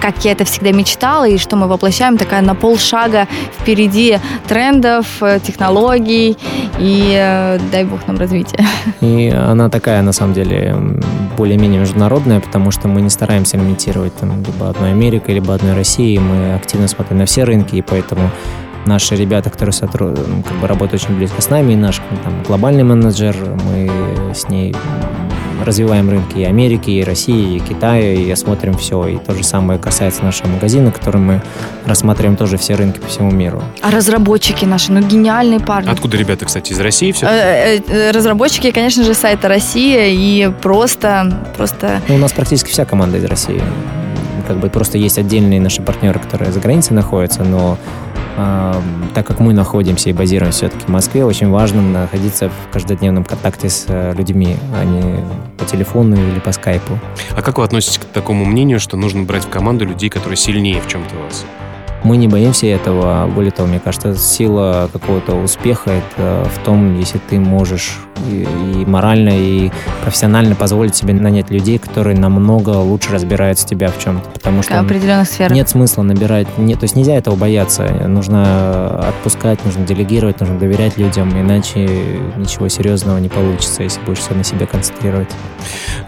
как 0.00 0.24
я 0.24 0.32
это 0.32 0.44
всегда 0.44 0.72
мечтала, 0.72 1.26
и 1.26 1.38
что 1.38 1.56
мы 1.56 1.66
воплощаем, 1.66 2.18
такая 2.18 2.42
на 2.42 2.54
полшага 2.54 3.26
впереди 3.58 4.18
трендов, 4.46 5.06
э, 5.22 5.40
технологий, 5.42 6.36
и 6.78 7.14
э, 7.16 7.58
дай 7.72 7.84
бог 7.84 8.06
нам 8.06 8.18
развития. 8.18 8.64
И 9.00 9.28
она 9.28 9.68
такая, 9.68 10.02
на 10.02 10.12
самом 10.12 10.34
деле, 10.34 10.76
более-менее 11.36 11.80
международная, 11.80 12.40
потому 12.40 12.70
что 12.70 12.88
мы 12.88 13.00
не 13.00 13.10
стараемся 13.10 13.56
имитировать 13.56 14.14
там 14.16 14.42
либо 14.42 14.68
одной 14.68 14.90
Америкой, 14.90 15.34
либо 15.34 15.54
одной 15.54 15.74
Россией, 15.74 16.18
мы 16.18 16.54
активно 16.54 16.88
смотрим 16.88 17.18
на 17.18 17.26
все 17.26 17.44
рынки, 17.44 17.76
и 17.76 17.82
поэтому 17.82 18.30
наши 18.86 19.16
ребята, 19.16 19.50
которые 19.50 19.72
сотруд... 19.72 20.18
как 20.46 20.58
бы 20.58 20.66
работают 20.66 21.02
очень 21.02 21.16
близко 21.16 21.40
с 21.40 21.50
нами, 21.50 21.72
и 21.72 21.76
наш 21.76 22.00
там, 22.22 22.42
глобальный 22.46 22.84
менеджер, 22.84 23.36
мы 23.64 23.90
с 24.34 24.48
ней 24.48 24.74
развиваем 25.62 26.08
рынки 26.10 26.38
и 26.38 26.44
Америки, 26.44 26.90
и 26.90 27.04
России, 27.04 27.56
и 27.56 27.60
Китая, 27.60 28.14
и 28.14 28.30
осмотрим 28.30 28.76
все. 28.76 29.06
И 29.06 29.18
то 29.18 29.34
же 29.34 29.44
самое 29.44 29.78
касается 29.78 30.22
нашего 30.22 30.48
магазина, 30.48 30.90
который 30.90 31.20
мы 31.20 31.42
рассматриваем 31.86 32.36
тоже 32.36 32.56
все 32.56 32.74
рынки 32.74 32.98
по 32.98 33.06
всему 33.08 33.30
миру. 33.30 33.62
А 33.82 33.90
разработчики 33.90 34.64
наши, 34.64 34.92
ну 34.92 35.00
гениальные 35.00 35.60
парни. 35.60 35.88
Откуда 35.88 36.16
ребята, 36.16 36.44
кстати, 36.44 36.72
из 36.72 36.80
России 36.80 37.12
все? 37.12 37.26
Э, 37.26 37.78
э, 37.78 38.10
разработчики, 38.10 38.70
конечно 38.70 39.04
же, 39.04 39.14
сайта 39.14 39.48
Россия 39.48 40.08
и 40.08 40.50
просто, 40.62 41.44
просто... 41.56 42.00
Ну, 42.08 42.16
у 42.16 42.18
нас 42.18 42.32
практически 42.32 42.70
вся 42.70 42.84
команда 42.84 43.18
из 43.18 43.24
России. 43.24 43.62
Как 44.46 44.58
бы 44.58 44.68
просто 44.68 44.98
есть 44.98 45.18
отдельные 45.18 45.60
наши 45.60 45.80
партнеры, 45.82 46.18
которые 46.18 46.52
за 46.52 46.60
границей 46.60 46.94
находятся, 46.94 47.44
но 47.44 47.78
так 49.14 49.26
как 49.26 49.40
мы 49.40 49.52
находимся 49.52 50.10
и 50.10 50.12
базируемся 50.12 50.68
все-таки 50.68 50.86
в 50.86 50.88
Москве, 50.88 51.24
очень 51.24 51.50
важно 51.50 51.82
находиться 51.82 52.48
в 52.48 52.72
каждодневном 52.72 53.24
контакте 53.24 53.68
с 53.68 53.86
э, 53.88 54.12
людьми, 54.16 54.56
а 54.74 54.84
не 54.84 55.24
по 55.56 55.64
телефону 55.64 56.16
или 56.16 56.40
по 56.40 56.52
скайпу. 56.52 56.98
А 57.36 57.42
как 57.42 57.58
вы 57.58 57.64
относитесь 57.64 57.98
к 57.98 58.04
такому 58.04 58.44
мнению, 58.44 58.80
что 58.80 58.96
нужно 58.96 59.22
брать 59.22 59.44
в 59.44 59.48
команду 59.48 59.84
людей, 59.84 60.10
которые 60.10 60.36
сильнее 60.36 60.80
в 60.80 60.88
чем-то 60.88 61.14
вас? 61.16 61.44
Мы 62.04 62.18
не 62.18 62.28
боимся 62.28 62.66
этого. 62.66 63.26
Более 63.26 63.50
того, 63.50 63.66
мне 63.66 63.80
кажется, 63.80 64.14
сила 64.14 64.90
какого-то 64.92 65.34
успеха 65.34 65.90
это 65.90 66.48
в 66.54 66.64
том, 66.64 66.98
если 66.98 67.18
ты 67.18 67.40
можешь 67.40 67.98
и, 68.30 68.42
и 68.42 68.84
морально, 68.84 69.30
и 69.32 69.70
профессионально 70.02 70.54
позволить 70.54 70.94
себе 70.94 71.14
нанять 71.14 71.50
людей, 71.50 71.78
которые 71.78 72.16
намного 72.18 72.70
лучше 72.70 73.10
разбираются 73.10 73.66
тебя 73.66 73.88
в 73.88 73.98
чем-то. 73.98 74.28
Потому 74.30 74.62
что 74.62 74.78
определенных 74.78 75.28
сферах. 75.28 75.52
нет 75.54 75.68
смысла 75.68 76.02
набирать. 76.02 76.46
Нет, 76.58 76.80
то 76.80 76.84
есть 76.84 76.94
нельзя 76.94 77.16
этого 77.16 77.36
бояться. 77.36 77.84
Нужно 78.06 79.08
отпускать, 79.08 79.64
нужно 79.64 79.86
делегировать, 79.86 80.40
нужно 80.40 80.58
доверять 80.58 80.98
людям, 80.98 81.30
иначе 81.40 81.88
ничего 82.36 82.68
серьезного 82.68 83.18
не 83.18 83.28
получится, 83.30 83.82
если 83.82 84.00
будешь 84.02 84.18
все 84.18 84.34
на 84.34 84.44
себе 84.44 84.66
концентрировать. 84.66 85.30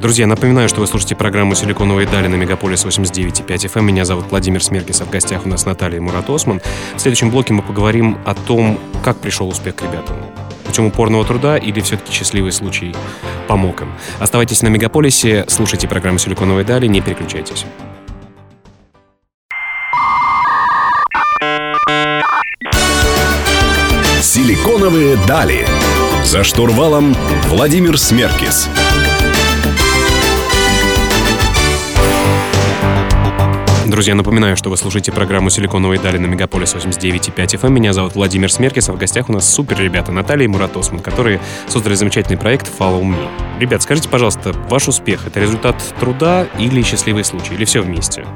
Друзья, 0.00 0.26
напоминаю, 0.26 0.68
что 0.68 0.80
вы 0.80 0.86
слушаете 0.86 1.16
программу 1.16 1.54
«Силиконовые 1.54 2.06
дали» 2.06 2.26
на 2.26 2.34
Мегаполис 2.34 2.84
89.5 2.84 3.46
FM. 3.46 3.82
Меня 3.82 4.04
зовут 4.04 4.26
Владимир 4.30 4.62
Смеркис, 4.62 5.00
а 5.00 5.04
в 5.04 5.10
гостях 5.10 5.46
у 5.46 5.48
нас 5.48 5.64
Наталья 5.64 5.85
Мурат 6.00 6.28
Осман. 6.28 6.60
В 6.96 7.00
следующем 7.00 7.30
блоке 7.30 7.54
мы 7.54 7.62
поговорим 7.62 8.18
о 8.24 8.34
том, 8.34 8.78
как 9.04 9.18
пришел 9.18 9.48
успех 9.48 9.76
к 9.76 9.82
ребятам 9.82 10.16
путем 10.76 10.86
упорного 10.86 11.24
труда 11.24 11.56
или 11.56 11.80
все-таки 11.80 12.12
счастливый 12.12 12.52
случай 12.52 12.94
помог 13.48 13.80
им. 13.80 13.88
Оставайтесь 14.18 14.60
на 14.60 14.68
Мегаполисе, 14.68 15.46
слушайте 15.48 15.88
программу 15.88 16.18
«Силиконовые 16.18 16.66
дали», 16.66 16.86
не 16.86 17.00
переключайтесь. 17.00 17.64
«Силиконовые 24.20 25.16
дали». 25.26 25.66
За 26.24 26.44
штурвалом 26.44 27.14
Владимир 27.48 27.96
Друзья, 33.86 34.16
напоминаю, 34.16 34.56
что 34.56 34.68
вы 34.68 34.76
слушаете 34.76 35.12
программу 35.12 35.48
«Силиконовые 35.48 36.00
дали» 36.00 36.18
на 36.18 36.26
Мегаполис 36.26 36.74
89.5 36.74 37.36
FM. 37.36 37.66
Эм. 37.68 37.74
Меня 37.74 37.92
зовут 37.92 38.16
Владимир 38.16 38.50
Смеркис, 38.50 38.88
а 38.88 38.92
в 38.92 38.98
гостях 38.98 39.28
у 39.28 39.32
нас 39.32 39.48
супер 39.48 39.78
ребята 39.78 40.10
Наталья 40.10 40.44
и 40.44 40.48
Мурат 40.48 40.76
Осман, 40.76 40.98
которые 40.98 41.40
создали 41.68 41.94
замечательный 41.94 42.36
проект 42.36 42.68
«Follow 42.76 43.02
Me». 43.02 43.28
Ребят, 43.60 43.82
скажите, 43.82 44.08
пожалуйста, 44.08 44.52
ваш 44.68 44.88
успех— 44.88 45.24
это 45.28 45.38
результат 45.38 45.76
труда 46.00 46.48
или 46.58 46.82
счастливый 46.82 47.22
случай, 47.22 47.54
или 47.54 47.64
все 47.64 47.80
вместе? 47.80 48.26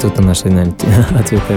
Тут 0.00 0.18
наши 0.20 0.48
ответы 1.18 1.56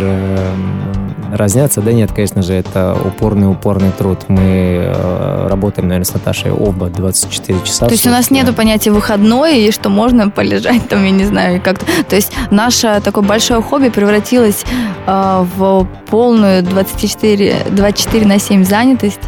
разнятся. 1.32 1.82
Да 1.82 1.93
нет, 1.93 2.12
конечно 2.12 2.41
же, 2.41 2.54
это 2.54 2.97
упорный-упорный 3.06 3.91
труд. 3.91 4.25
Мы 4.27 4.84
э, 4.86 5.47
работаем, 5.47 5.88
наверное, 5.88 6.06
с 6.06 6.13
Наташей 6.13 6.51
оба 6.51 6.88
24 6.88 7.60
часа. 7.63 7.86
То 7.86 7.91
есть 7.91 8.06
у 8.06 8.10
нас 8.10 8.32
нет 8.32 8.54
понятия 8.56 8.91
выходной, 8.91 9.62
и 9.62 9.71
что 9.71 9.89
можно 9.89 10.30
полежать 10.30 10.88
там, 10.89 11.04
я 11.04 11.12
не 11.12 11.25
знаю, 11.25 11.62
как-то. 11.62 11.86
То 12.08 12.15
есть 12.15 12.34
наше 12.49 13.01
такое 13.04 13.23
большое 13.23 13.62
хобби 13.62 13.89
превратилось 13.89 14.65
э, 15.08 15.45
в 15.56 15.88
полную 16.10 16.63
24, 16.63 17.67
24 17.71 18.25
на 18.25 18.39
7 18.39 18.65
занятость. 18.65 19.21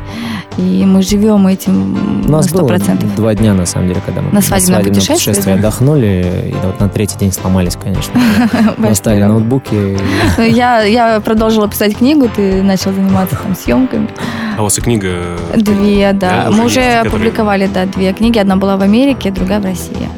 И 0.57 0.85
мы 0.85 1.01
живем 1.01 1.47
этим 1.47 2.25
У 2.27 2.31
нас 2.31 2.51
на 2.51 2.59
100%. 2.59 3.01
Было 3.01 3.15
два 3.15 3.35
дня, 3.35 3.53
на 3.53 3.65
самом 3.65 3.87
деле, 3.87 4.01
когда 4.05 4.21
мы 4.21 4.31
на 4.31 4.41
свадебном, 4.41 4.81
на 4.81 4.87
путешествии, 4.87 5.53
отдохнули, 5.53 6.51
и 6.51 6.65
вот 6.65 6.79
на 6.79 6.89
третий 6.89 7.17
день 7.17 7.31
сломались, 7.31 7.75
конечно. 7.75 8.19
Мы 8.77 8.89
оставили 8.89 9.23
ноутбуки. 9.23 9.97
Ну, 10.37 10.43
я, 10.43 10.81
я 10.83 11.19
продолжила 11.19 11.67
писать 11.67 11.97
книгу, 11.97 12.29
ты 12.33 12.63
начал 12.63 12.91
заниматься 12.91 13.37
там 13.41 13.55
съемками. 13.55 14.09
А 14.57 14.61
у 14.61 14.63
вас 14.63 14.77
и 14.77 14.81
книга? 14.81 15.37
Две, 15.55 16.11
да. 16.13 16.49
Мы 16.51 16.65
уже 16.65 16.81
опубликовали, 16.81 17.69
да, 17.71 17.85
две 17.85 18.13
книги. 18.13 18.39
Одна 18.39 18.55
была 18.55 18.77
в 18.77 18.81
Америке, 18.81 19.31
другая 19.31 19.59
в 19.59 19.65
России 19.65 20.09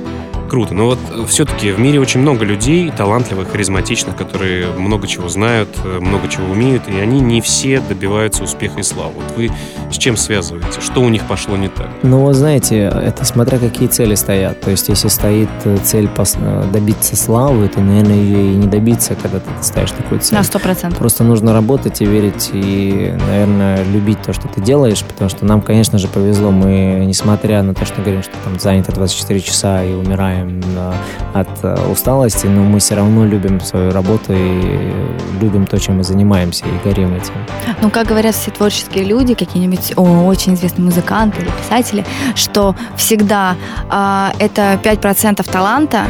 круто. 0.56 0.74
Но 0.74 0.86
вот 0.86 1.00
э, 1.12 1.26
все-таки 1.28 1.72
в 1.74 1.82
мире 1.82 2.00
очень 2.00 2.22
много 2.22 2.46
людей, 2.46 2.90
талантливых, 2.90 3.52
харизматичных, 3.52 4.16
которые 4.16 4.68
много 4.68 5.06
чего 5.06 5.28
знают, 5.28 5.68
э, 5.84 6.00
много 6.00 6.30
чего 6.30 6.50
умеют, 6.50 6.84
и 6.88 6.98
они 6.98 7.20
не 7.20 7.42
все 7.42 7.82
добиваются 7.82 8.42
успеха 8.46 8.80
и 8.80 8.84
славы. 8.84 9.12
Вот 9.16 9.36
вы 9.36 9.52
с 9.92 9.98
чем 9.98 10.16
связываете? 10.16 10.80
Что 10.80 11.02
у 11.02 11.10
них 11.10 11.24
пошло 11.24 11.58
не 11.58 11.68
так? 11.68 11.90
Ну, 12.04 12.22
вот 12.22 12.36
знаете, 12.36 12.84
это 12.84 13.26
смотря 13.26 13.60
какие 13.60 13.90
цели 13.90 14.16
стоят. 14.16 14.62
То 14.62 14.72
есть, 14.72 14.88
если 14.88 15.10
стоит 15.10 15.50
э, 15.66 15.78
цель 15.84 16.10
добиться 16.72 17.18
славы, 17.18 17.68
то, 17.68 17.82
наверное, 17.82 18.16
ее 18.16 18.54
и 18.54 18.56
не 18.56 18.68
добиться, 18.68 19.16
когда 19.22 19.42
ты 19.42 19.50
ставишь 19.62 19.92
такую 19.92 20.22
цель. 20.22 20.38
На 20.38 20.44
сто 20.46 20.60
процентов. 20.60 21.00
Просто 21.00 21.26
нужно 21.26 21.52
работать 21.52 22.00
и 22.00 22.06
верить, 22.06 22.52
и, 22.54 23.14
наверное, 23.28 23.84
любить 23.84 24.22
то, 24.22 24.32
что 24.32 24.48
ты 24.48 24.62
делаешь, 24.62 25.04
потому 25.04 25.30
что 25.30 25.44
нам, 25.44 25.62
конечно 25.62 25.98
же, 25.98 26.08
повезло. 26.08 26.52
Мы, 26.52 27.04
несмотря 27.06 27.62
на 27.62 27.74
то, 27.74 27.86
что 27.86 28.02
говорим, 28.02 28.24
что 28.24 28.32
там 28.46 28.58
занято 28.58 28.94
24 28.94 29.42
часа 29.42 29.84
и 29.84 29.92
умираем 29.92 30.45
страдаем 30.46 30.62
от 31.34 31.48
э, 31.64 31.92
усталости, 31.92 32.48
но 32.48 32.64
мы 32.64 32.80
все 32.80 32.96
равно 32.96 33.26
любим 33.26 33.60
свою 33.60 33.92
работу 33.92 34.34
и 34.34 34.92
любим 35.42 35.66
то, 35.66 35.80
чем 35.80 35.98
мы 35.98 36.04
занимаемся, 36.04 36.66
и 36.66 36.88
горим 36.88 37.14
этим. 37.14 37.34
Ну, 37.82 37.90
как 37.90 38.08
говорят 38.08 38.36
все 38.36 38.52
творческие 38.52 39.04
люди, 39.04 39.34
какие-нибудь 39.34 39.94
о, 39.98 40.26
очень 40.26 40.54
известные 40.54 40.86
музыканты 40.86 41.42
или 41.42 41.50
писатели, 41.52 42.06
что 42.36 42.76
всегда 42.96 43.56
э, 43.92 44.28
это 44.40 44.80
5% 44.84 45.52
таланта, 45.52 46.06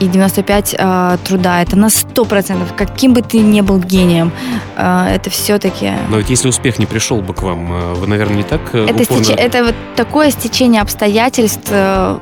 и 0.00 0.06
95 0.06 0.76
э, 0.78 1.16
труда. 1.24 1.60
Это 1.60 1.76
на 1.76 1.86
100%. 1.86 2.76
Каким 2.76 3.14
бы 3.14 3.22
ты 3.22 3.38
ни 3.38 3.62
был 3.62 3.80
гением, 3.80 4.30
э, 4.76 5.14
это 5.16 5.28
все-таки... 5.28 5.90
Но 6.08 6.18
ведь 6.18 6.30
если 6.30 6.46
успех 6.48 6.78
не 6.78 6.86
пришел 6.86 7.20
бы 7.20 7.34
к 7.34 7.42
вам, 7.42 7.72
э, 7.72 7.94
вы, 7.94 8.06
наверное, 8.06 8.36
не 8.36 8.42
так 8.44 8.60
э, 8.74 8.86
это, 8.86 9.02
упорно... 9.02 9.24
стеч... 9.24 9.36
это 9.36 9.64
вот 9.64 9.74
такое 9.96 10.30
стечение 10.30 10.82
обстоятельств 10.82 11.66
э, 11.70 12.18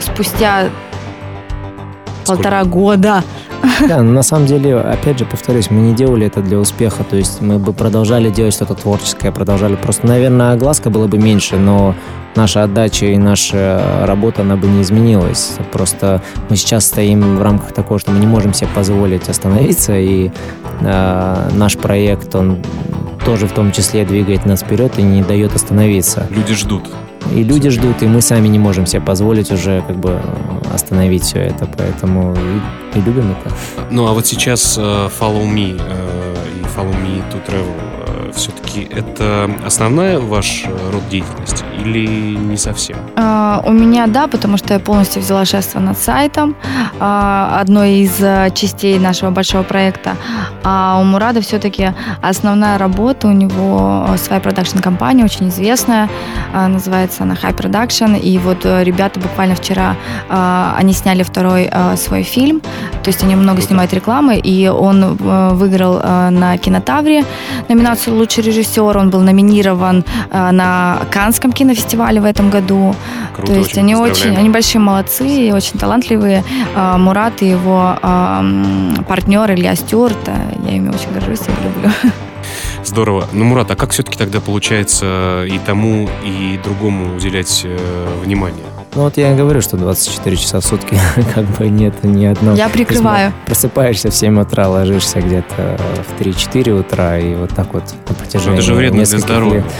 спустя 0.00 0.70
полтора 2.26 2.64
года. 2.64 3.22
Да, 3.88 4.02
но 4.02 4.12
на 4.12 4.22
самом 4.22 4.46
деле, 4.46 4.76
опять 4.76 5.18
же, 5.18 5.24
повторюсь, 5.24 5.70
мы 5.70 5.80
не 5.80 5.94
делали 5.94 6.26
это 6.26 6.42
для 6.42 6.58
успеха, 6.58 7.04
то 7.04 7.16
есть 7.16 7.40
мы 7.40 7.58
бы 7.58 7.72
продолжали 7.72 8.30
делать 8.30 8.54
что-то 8.54 8.74
творческое, 8.74 9.32
продолжали 9.32 9.74
просто, 9.74 10.06
наверное, 10.06 10.52
огласка 10.52 10.90
было 10.90 11.06
бы 11.06 11.18
меньше, 11.18 11.56
но 11.56 11.94
наша 12.36 12.64
отдача 12.64 13.06
и 13.06 13.16
наша 13.16 14.04
работа, 14.04 14.42
она 14.42 14.56
бы 14.56 14.66
не 14.66 14.82
изменилась. 14.82 15.56
Просто 15.72 16.22
мы 16.48 16.56
сейчас 16.56 16.86
стоим 16.86 17.36
в 17.36 17.42
рамках 17.42 17.72
такого, 17.72 17.98
что 17.98 18.10
мы 18.10 18.18
не 18.18 18.26
можем 18.26 18.54
себе 18.54 18.68
позволить 18.74 19.28
остановиться, 19.28 19.96
и 19.96 20.30
э, 20.80 21.48
наш 21.52 21.76
проект, 21.76 22.34
он 22.34 22.58
тоже 23.24 23.46
в 23.46 23.52
том 23.52 23.72
числе 23.72 24.04
двигает 24.04 24.44
нас 24.44 24.60
вперед 24.60 24.98
и 24.98 25.02
не 25.02 25.22
дает 25.22 25.54
остановиться. 25.54 26.26
Люди 26.30 26.54
ждут. 26.54 26.84
И 27.32 27.42
люди 27.42 27.70
ждут, 27.70 28.02
и 28.02 28.06
мы 28.06 28.20
сами 28.20 28.48
не 28.48 28.58
можем 28.58 28.86
себе 28.86 29.00
позволить 29.00 29.50
уже 29.50 29.82
как 29.86 29.96
бы 29.96 30.20
остановить 30.72 31.24
все 31.24 31.40
это, 31.40 31.66
поэтому 31.76 32.34
и, 32.34 32.98
и 32.98 33.02
любим 33.02 33.32
это. 33.32 33.54
Ну 33.90 34.06
а 34.06 34.12
вот 34.12 34.26
сейчас 34.26 34.78
uh, 34.78 35.10
Follow 35.20 35.44
Me 35.44 35.76
uh, 35.76 36.60
и 36.60 36.62
Follow 36.76 36.94
Me 37.02 37.22
to 37.32 37.44
Travel 37.46 37.76
uh, 38.06 38.32
все-таки 38.34 38.88
это 38.90 39.50
основная 39.64 40.18
ваш 40.18 40.64
род 40.92 41.08
деятельности 41.08 41.64
или 41.78 42.06
не 42.36 42.56
совсем? 42.56 42.96
Uh, 43.16 43.62
у 43.66 43.72
меня 43.72 44.06
да, 44.06 44.26
потому 44.26 44.56
что 44.56 44.74
я 44.74 44.80
полностью 44.80 45.22
взяла 45.22 45.44
шефство 45.44 45.80
над 45.80 45.98
сайтом, 45.98 46.56
uh, 47.00 47.60
одной 47.60 48.00
из 48.00 48.16
частей 48.54 48.98
нашего 48.98 49.30
большого 49.30 49.62
проекта. 49.62 50.16
А 50.62 50.98
у 51.00 51.04
Мурада 51.04 51.40
все-таки 51.40 51.92
основная 52.22 52.78
работа, 52.78 53.28
у 53.28 53.32
него 53.32 54.06
своя 54.16 54.40
продакшн-компания, 54.40 55.24
очень 55.24 55.48
известная, 55.48 56.08
uh, 56.54 56.66
называется 56.66 57.24
она 57.24 57.34
High 57.34 57.56
Production, 57.56 58.18
и 58.18 58.38
вот 58.38 58.64
ребята 58.64 59.20
буквально 59.20 59.54
вчера 59.54 59.96
они 60.28 60.92
сняли 60.92 61.22
второй 61.22 61.68
э, 61.70 61.96
свой 61.96 62.22
фильм, 62.22 62.60
то 63.02 63.08
есть 63.10 63.22
они 63.22 63.36
много 63.36 63.60
снимают 63.60 63.92
рекламы, 63.92 64.38
и 64.38 64.68
он 64.68 65.02
э, 65.02 65.50
выиграл 65.52 66.00
э, 66.02 66.30
на 66.30 66.56
Кинотавре 66.58 67.24
номинацию 67.68 68.16
«Лучший 68.16 68.44
режиссер», 68.44 68.96
он 68.96 69.10
был 69.10 69.20
номинирован 69.20 70.04
э, 70.30 70.50
на 70.50 70.98
Канском 71.10 71.52
кинофестивале 71.64 72.20
в 72.20 72.24
этом 72.24 72.50
году. 72.50 72.94
Круто, 73.34 73.52
то 73.52 73.58
есть 73.58 73.72
очень 73.72 73.80
они 73.80 73.94
очень, 73.96 74.36
они 74.36 74.50
большие 74.50 74.80
молодцы, 74.80 75.50
очень 75.52 75.78
талантливые. 75.78 76.44
Э, 76.76 76.96
Мурат 76.98 77.42
и 77.42 77.48
его 77.48 77.96
э, 78.00 79.02
партнер 79.08 79.50
Илья 79.52 79.74
Стюарт, 79.74 80.28
э, 80.28 80.34
я 80.66 80.76
ими 80.76 80.88
очень 80.90 81.12
горжусь 81.12 81.40
и 81.40 81.64
люблю. 81.64 81.90
Здорово. 82.84 83.26
Ну, 83.32 83.44
Мурат, 83.44 83.70
а 83.70 83.76
как 83.76 83.90
все-таки 83.90 84.18
тогда 84.18 84.40
получается 84.40 85.44
и 85.48 85.58
тому, 85.58 86.08
и 86.22 86.60
другому 86.62 87.16
уделять 87.16 87.62
э, 87.64 87.78
внимание? 88.22 88.64
Ну 88.94 89.02
вот 89.02 89.16
я 89.16 89.32
и 89.32 89.36
говорю, 89.36 89.60
что 89.60 89.76
24 89.76 90.36
часа 90.36 90.60
в 90.60 90.64
сутки 90.64 90.96
как 91.34 91.46
бы 91.56 91.68
нет 91.68 91.94
ни 92.04 92.26
одного. 92.26 92.56
Я 92.56 92.68
прикрываю. 92.68 93.32
Просыпаешься 93.46 94.10
в 94.10 94.14
7 94.14 94.38
утра, 94.40 94.68
ложишься 94.68 95.20
где-то 95.20 95.80
в 96.08 96.20
3-4 96.20 96.78
утра, 96.78 97.18
и 97.18 97.34
вот 97.34 97.50
так 97.50 97.72
вот 97.72 97.82
на 98.08 98.14
протяжении 98.14 98.58
Это 98.58 98.62
же 98.62 98.74
вредно 98.74 99.04
для 99.04 99.18
здоровья. 99.18 99.62
Лет. 99.62 99.72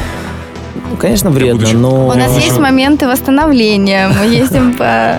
Ну, 0.91 0.97
конечно, 0.97 1.31
вредно, 1.31 1.73
но... 1.73 2.09
У 2.09 2.15
нас 2.15 2.37
есть 2.39 2.59
моменты 2.59 3.07
восстановления, 3.07 4.09
мы 4.09 4.27
ездим 4.27 4.75
по 4.75 5.17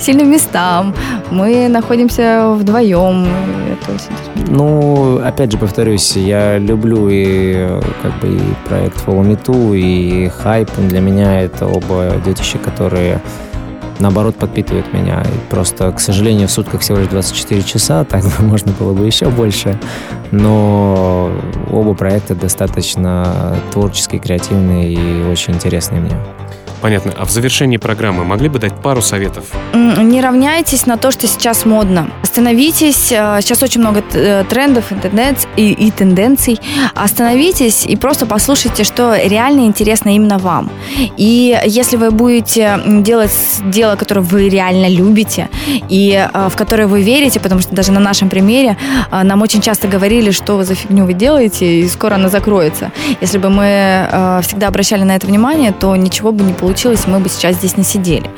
сильным 0.00 0.30
местам, 0.30 0.94
мы 1.30 1.68
находимся 1.68 2.54
вдвоем. 2.56 3.26
Это 3.70 3.92
очень 3.92 4.36
ну, 4.48 5.18
опять 5.24 5.52
же, 5.52 5.58
повторюсь, 5.58 6.16
я 6.16 6.58
люблю 6.58 7.08
и 7.10 7.80
как 8.02 8.18
бы 8.20 8.36
и 8.36 8.40
проект 8.68 8.96
Follow 9.04 9.22
Me 9.22 9.40
Too, 9.42 9.76
и 9.76 10.26
Hype. 10.26 10.88
Для 10.88 11.00
меня 11.00 11.42
это 11.42 11.66
оба 11.66 12.14
детища, 12.24 12.58
которые 12.58 13.20
наоборот, 14.00 14.36
подпитывает 14.36 14.92
меня. 14.92 15.22
И 15.22 15.50
просто, 15.50 15.92
к 15.92 16.00
сожалению, 16.00 16.48
в 16.48 16.50
сутках 16.50 16.80
всего 16.80 16.98
лишь 16.98 17.08
24 17.08 17.62
часа, 17.62 18.04
так 18.08 18.22
бы 18.22 18.44
можно 18.44 18.72
было 18.72 18.92
бы 18.92 19.06
еще 19.06 19.28
больше. 19.28 19.78
Но 20.30 21.30
оба 21.70 21.94
проекта 21.94 22.34
достаточно 22.34 23.56
творческие, 23.72 24.20
креативные 24.20 24.92
и 24.92 25.30
очень 25.30 25.54
интересные 25.54 26.00
мне. 26.00 26.16
Понятно. 26.86 27.12
А 27.18 27.24
в 27.24 27.30
завершении 27.30 27.78
программы 27.78 28.24
могли 28.24 28.48
бы 28.48 28.60
дать 28.60 28.80
пару 28.80 29.02
советов? 29.02 29.46
Не 29.74 30.20
равняйтесь 30.20 30.86
на 30.86 30.96
то, 30.96 31.10
что 31.10 31.26
сейчас 31.26 31.64
модно. 31.64 32.08
Остановитесь. 32.22 33.10
Э, 33.10 33.40
сейчас 33.40 33.60
очень 33.64 33.80
много 33.80 34.04
э, 34.12 34.44
трендов 34.48 34.92
интернет 34.92 35.48
и, 35.56 35.72
и 35.72 35.90
тенденций. 35.90 36.60
Остановитесь 36.94 37.86
и 37.86 37.96
просто 37.96 38.24
послушайте, 38.26 38.84
что 38.84 39.16
реально 39.16 39.62
интересно 39.62 40.14
именно 40.14 40.38
вам. 40.38 40.70
И 41.16 41.60
если 41.66 41.96
вы 41.96 42.12
будете 42.12 42.78
делать 42.86 43.32
дело, 43.64 43.96
которое 43.96 44.20
вы 44.20 44.48
реально 44.48 44.88
любите 44.88 45.48
и 45.88 46.12
э, 46.32 46.48
в 46.48 46.54
которое 46.54 46.86
вы 46.86 47.02
верите, 47.02 47.40
потому 47.40 47.62
что 47.62 47.74
даже 47.74 47.90
на 47.90 48.00
нашем 48.00 48.28
примере 48.28 48.76
нам 49.10 49.42
очень 49.42 49.60
часто 49.60 49.88
говорили, 49.88 50.30
что 50.30 50.56
вы 50.56 50.64
за 50.64 50.76
фигню 50.76 51.04
вы 51.04 51.14
делаете, 51.14 51.80
и 51.80 51.88
скоро 51.88 52.14
она 52.14 52.28
закроется. 52.28 52.92
Если 53.20 53.38
бы 53.38 53.50
мы 53.50 54.40
всегда 54.44 54.68
обращали 54.68 55.02
на 55.02 55.16
это 55.16 55.26
внимание, 55.26 55.72
то 55.72 55.96
ничего 55.96 56.30
бы 56.30 56.44
не 56.44 56.52
получилось 56.52 56.75
получилось, 56.76 57.06
мы 57.06 57.20
бы 57.20 57.30
сейчас 57.30 57.56
здесь 57.56 57.78
не 57.78 57.84
сидели. 57.84 58.30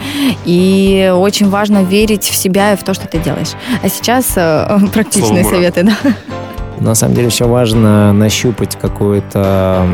И 0.45 1.13
очень 1.13 1.49
важно 1.49 1.83
верить 1.83 2.23
в 2.23 2.37
себя 2.37 2.75
и 2.75 2.77
в 2.77 2.85
то, 2.85 2.95
что 2.95 3.09
ты 3.09 3.19
делаешь. 3.19 3.51
А 3.83 3.89
сейчас 3.89 4.35
э, 4.37 4.79
практичные 4.93 5.43
Слово 5.43 5.55
советы, 5.57 5.83
да. 5.83 5.97
На 6.79 6.95
самом 6.95 7.17
деле 7.17 7.27
еще 7.27 7.47
важно 7.47 8.13
нащупать 8.13 8.77
какую-то 8.77 9.85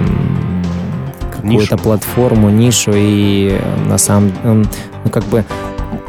какую-то 1.35 1.79
платформу, 1.79 2.51
нишу 2.51 2.93
и 2.95 3.59
на 3.87 3.97
самом 3.97 4.33
ну 5.05 5.11
как 5.11 5.25
бы 5.25 5.45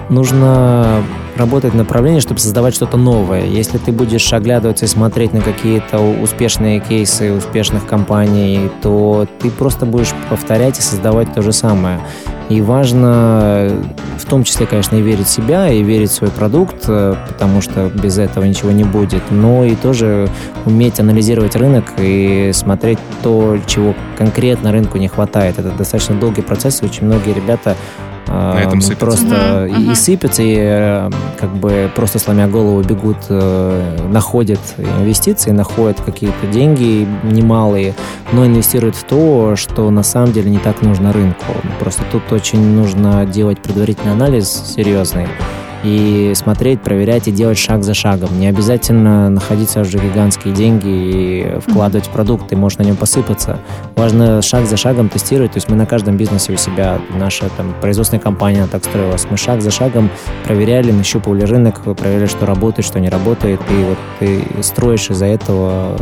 нужно 0.10 1.02
работать 1.36 1.74
в 1.74 1.76
направлении, 1.76 2.20
чтобы 2.20 2.40
создавать 2.40 2.76
что-то 2.76 2.98
новое. 2.98 3.46
Если 3.46 3.78
ты 3.78 3.92
будешь 3.92 4.32
оглядываться 4.34 4.86
и 4.86 4.88
смотреть 4.88 5.34
на 5.34 5.42
какие-то 5.42 6.00
успешные 6.00 6.80
кейсы 6.80 7.34
успешных 7.34 7.86
компаний, 7.86 8.70
то 8.82 9.28
ты 9.40 9.50
просто 9.50 9.86
будешь 9.86 10.14
повторять 10.30 10.80
и 10.80 10.82
создавать 10.82 11.34
то 11.34 11.42
же 11.42 11.52
самое. 11.52 12.00
И 12.48 12.62
важно 12.62 13.72
в 14.20 14.26
том 14.26 14.44
числе, 14.44 14.66
конечно, 14.66 14.96
и 14.96 15.02
верить 15.02 15.26
в 15.26 15.30
себя, 15.30 15.70
и 15.70 15.82
верить 15.82 16.12
в 16.12 16.14
свой 16.14 16.30
продукт, 16.30 16.86
э, 16.88 17.16
потому 17.28 17.62
что 17.62 17.90
без 17.90 18.18
этого 18.18 18.44
ничего 18.44 18.72
не 18.72 18.84
будет, 18.84 19.24
но 19.32 19.66
и 19.66 19.76
тоже 19.76 20.30
уметь 20.66 21.00
анализировать 21.00 21.56
рынок 21.56 21.86
и 21.98 22.52
смотреть 22.54 23.00
то, 23.24 23.58
чего 23.66 23.96
конкретно 24.18 24.72
рынку 24.72 24.98
не 24.98 25.08
хватает. 25.08 25.58
Это 25.58 25.72
достаточно 25.72 26.16
долгий 26.16 26.44
процесс, 26.44 26.82
и 26.82 26.86
очень 26.86 27.06
многие 27.06 27.34
ребята 27.34 27.76
на 28.28 28.60
этом 28.60 28.82
сыпятся. 28.82 29.06
Просто 29.06 29.68
угу, 29.70 29.82
и, 29.82 29.86
угу. 29.88 29.96
сыпятся, 29.96 30.44
и 30.44 30.56
э, 30.58 31.10
как 31.40 31.56
бы 31.56 31.90
просто 31.96 32.20
сломя 32.20 32.48
голову 32.48 32.82
бегут, 32.82 33.18
э, 33.30 34.08
находят 34.10 34.60
инвестиции, 34.78 35.52
находят 35.52 36.00
какие-то 36.02 36.48
деньги 36.48 37.08
немалые, 37.24 37.94
но 38.32 38.46
инвестируют 38.46 38.96
в 38.96 39.04
то, 39.04 39.56
что 39.56 39.90
на 39.90 40.04
самом 40.04 40.32
деле 40.32 40.50
не 40.50 40.60
так 40.60 40.82
нужно 40.82 41.14
рынку. 41.14 41.46
Просто 41.80 42.04
тут 42.12 42.32
очень 42.32 42.76
нужно 42.76 43.26
делать 43.26 43.62
предварительный 43.62 44.14
анализ 44.14 44.50
серьезный 44.76 45.28
и 45.86 46.34
смотреть, 46.36 46.82
проверять 46.82 47.28
и 47.28 47.32
делать 47.32 47.60
шаг 47.60 47.84
за 47.84 47.94
шагом. 47.94 48.30
Не 48.40 48.48
обязательно 48.48 49.30
находиться 49.30 49.82
уже 49.82 50.00
гигантские 50.00 50.54
деньги 50.54 50.88
и 50.88 51.60
вкладывать 51.60 52.08
в 52.08 52.10
продукт, 52.10 52.48
ты 52.48 52.56
можешь 52.56 52.80
на 52.80 52.84
нем 52.84 52.96
посыпаться. 52.96 53.60
Важно 53.96 54.42
шаг 54.42 54.66
за 54.66 54.78
шагом 54.78 55.10
тестировать, 55.10 55.52
то 55.52 55.58
есть 55.58 55.70
мы 55.70 55.76
на 55.76 55.86
каждом 55.86 56.18
бизнесе 56.18 56.54
у 56.54 56.58
себя, 56.58 57.00
наша 57.18 57.50
там 57.50 57.76
производственная 57.82 58.22
компания 58.22 58.68
так 58.72 58.84
строилась, 58.84 59.28
мы 59.30 59.38
шаг 59.38 59.62
за 59.62 59.70
шагом 59.70 60.10
проверяли, 60.44 60.92
нащупывали 60.92 61.44
рынок, 61.44 61.82
проверяли, 61.96 62.26
что 62.26 62.46
работает, 62.46 62.88
что 62.88 63.00
не 63.00 63.10
работает, 63.10 63.62
и 63.70 63.84
вот 63.84 63.98
ты 64.20 64.64
строишь 64.64 65.10
из-за 65.12 65.28
этого 65.28 65.96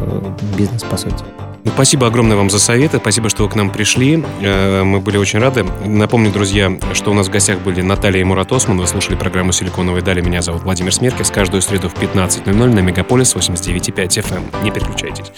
бизнес, 0.57 0.83
по 0.83 0.95
сути. 0.95 1.23
Ну, 1.63 1.71
спасибо 1.71 2.07
огромное 2.07 2.35
вам 2.35 2.49
за 2.49 2.59
советы, 2.59 2.97
спасибо, 2.97 3.29
что 3.29 3.43
вы 3.43 3.49
к 3.49 3.55
нам 3.55 3.69
пришли. 3.69 4.23
Э, 4.41 4.83
мы 4.83 4.99
были 4.99 5.17
очень 5.17 5.39
рады. 5.39 5.65
Напомню, 5.85 6.31
друзья, 6.31 6.77
что 6.93 7.11
у 7.11 7.13
нас 7.13 7.27
в 7.27 7.31
гостях 7.31 7.59
были 7.59 7.81
Наталья 7.81 8.19
и 8.19 8.23
Мурат 8.23 8.51
Осман. 8.51 8.77
Вы 8.77 8.87
слушали 8.87 9.15
программу 9.15 9.53
«Силиконовые 9.53 10.03
дали». 10.03 10.21
Меня 10.21 10.41
зовут 10.41 10.63
Владимир 10.63 10.93
Смеркис. 10.93 11.31
Каждую 11.31 11.61
среду 11.61 11.87
в 11.87 11.95
15.00 11.95 12.51
на 12.51 12.79
Мегаполис 12.79 13.33
89.5 13.35 13.95
FM. 13.95 14.63
Не 14.63 14.71
переключайтесь. 14.71 15.31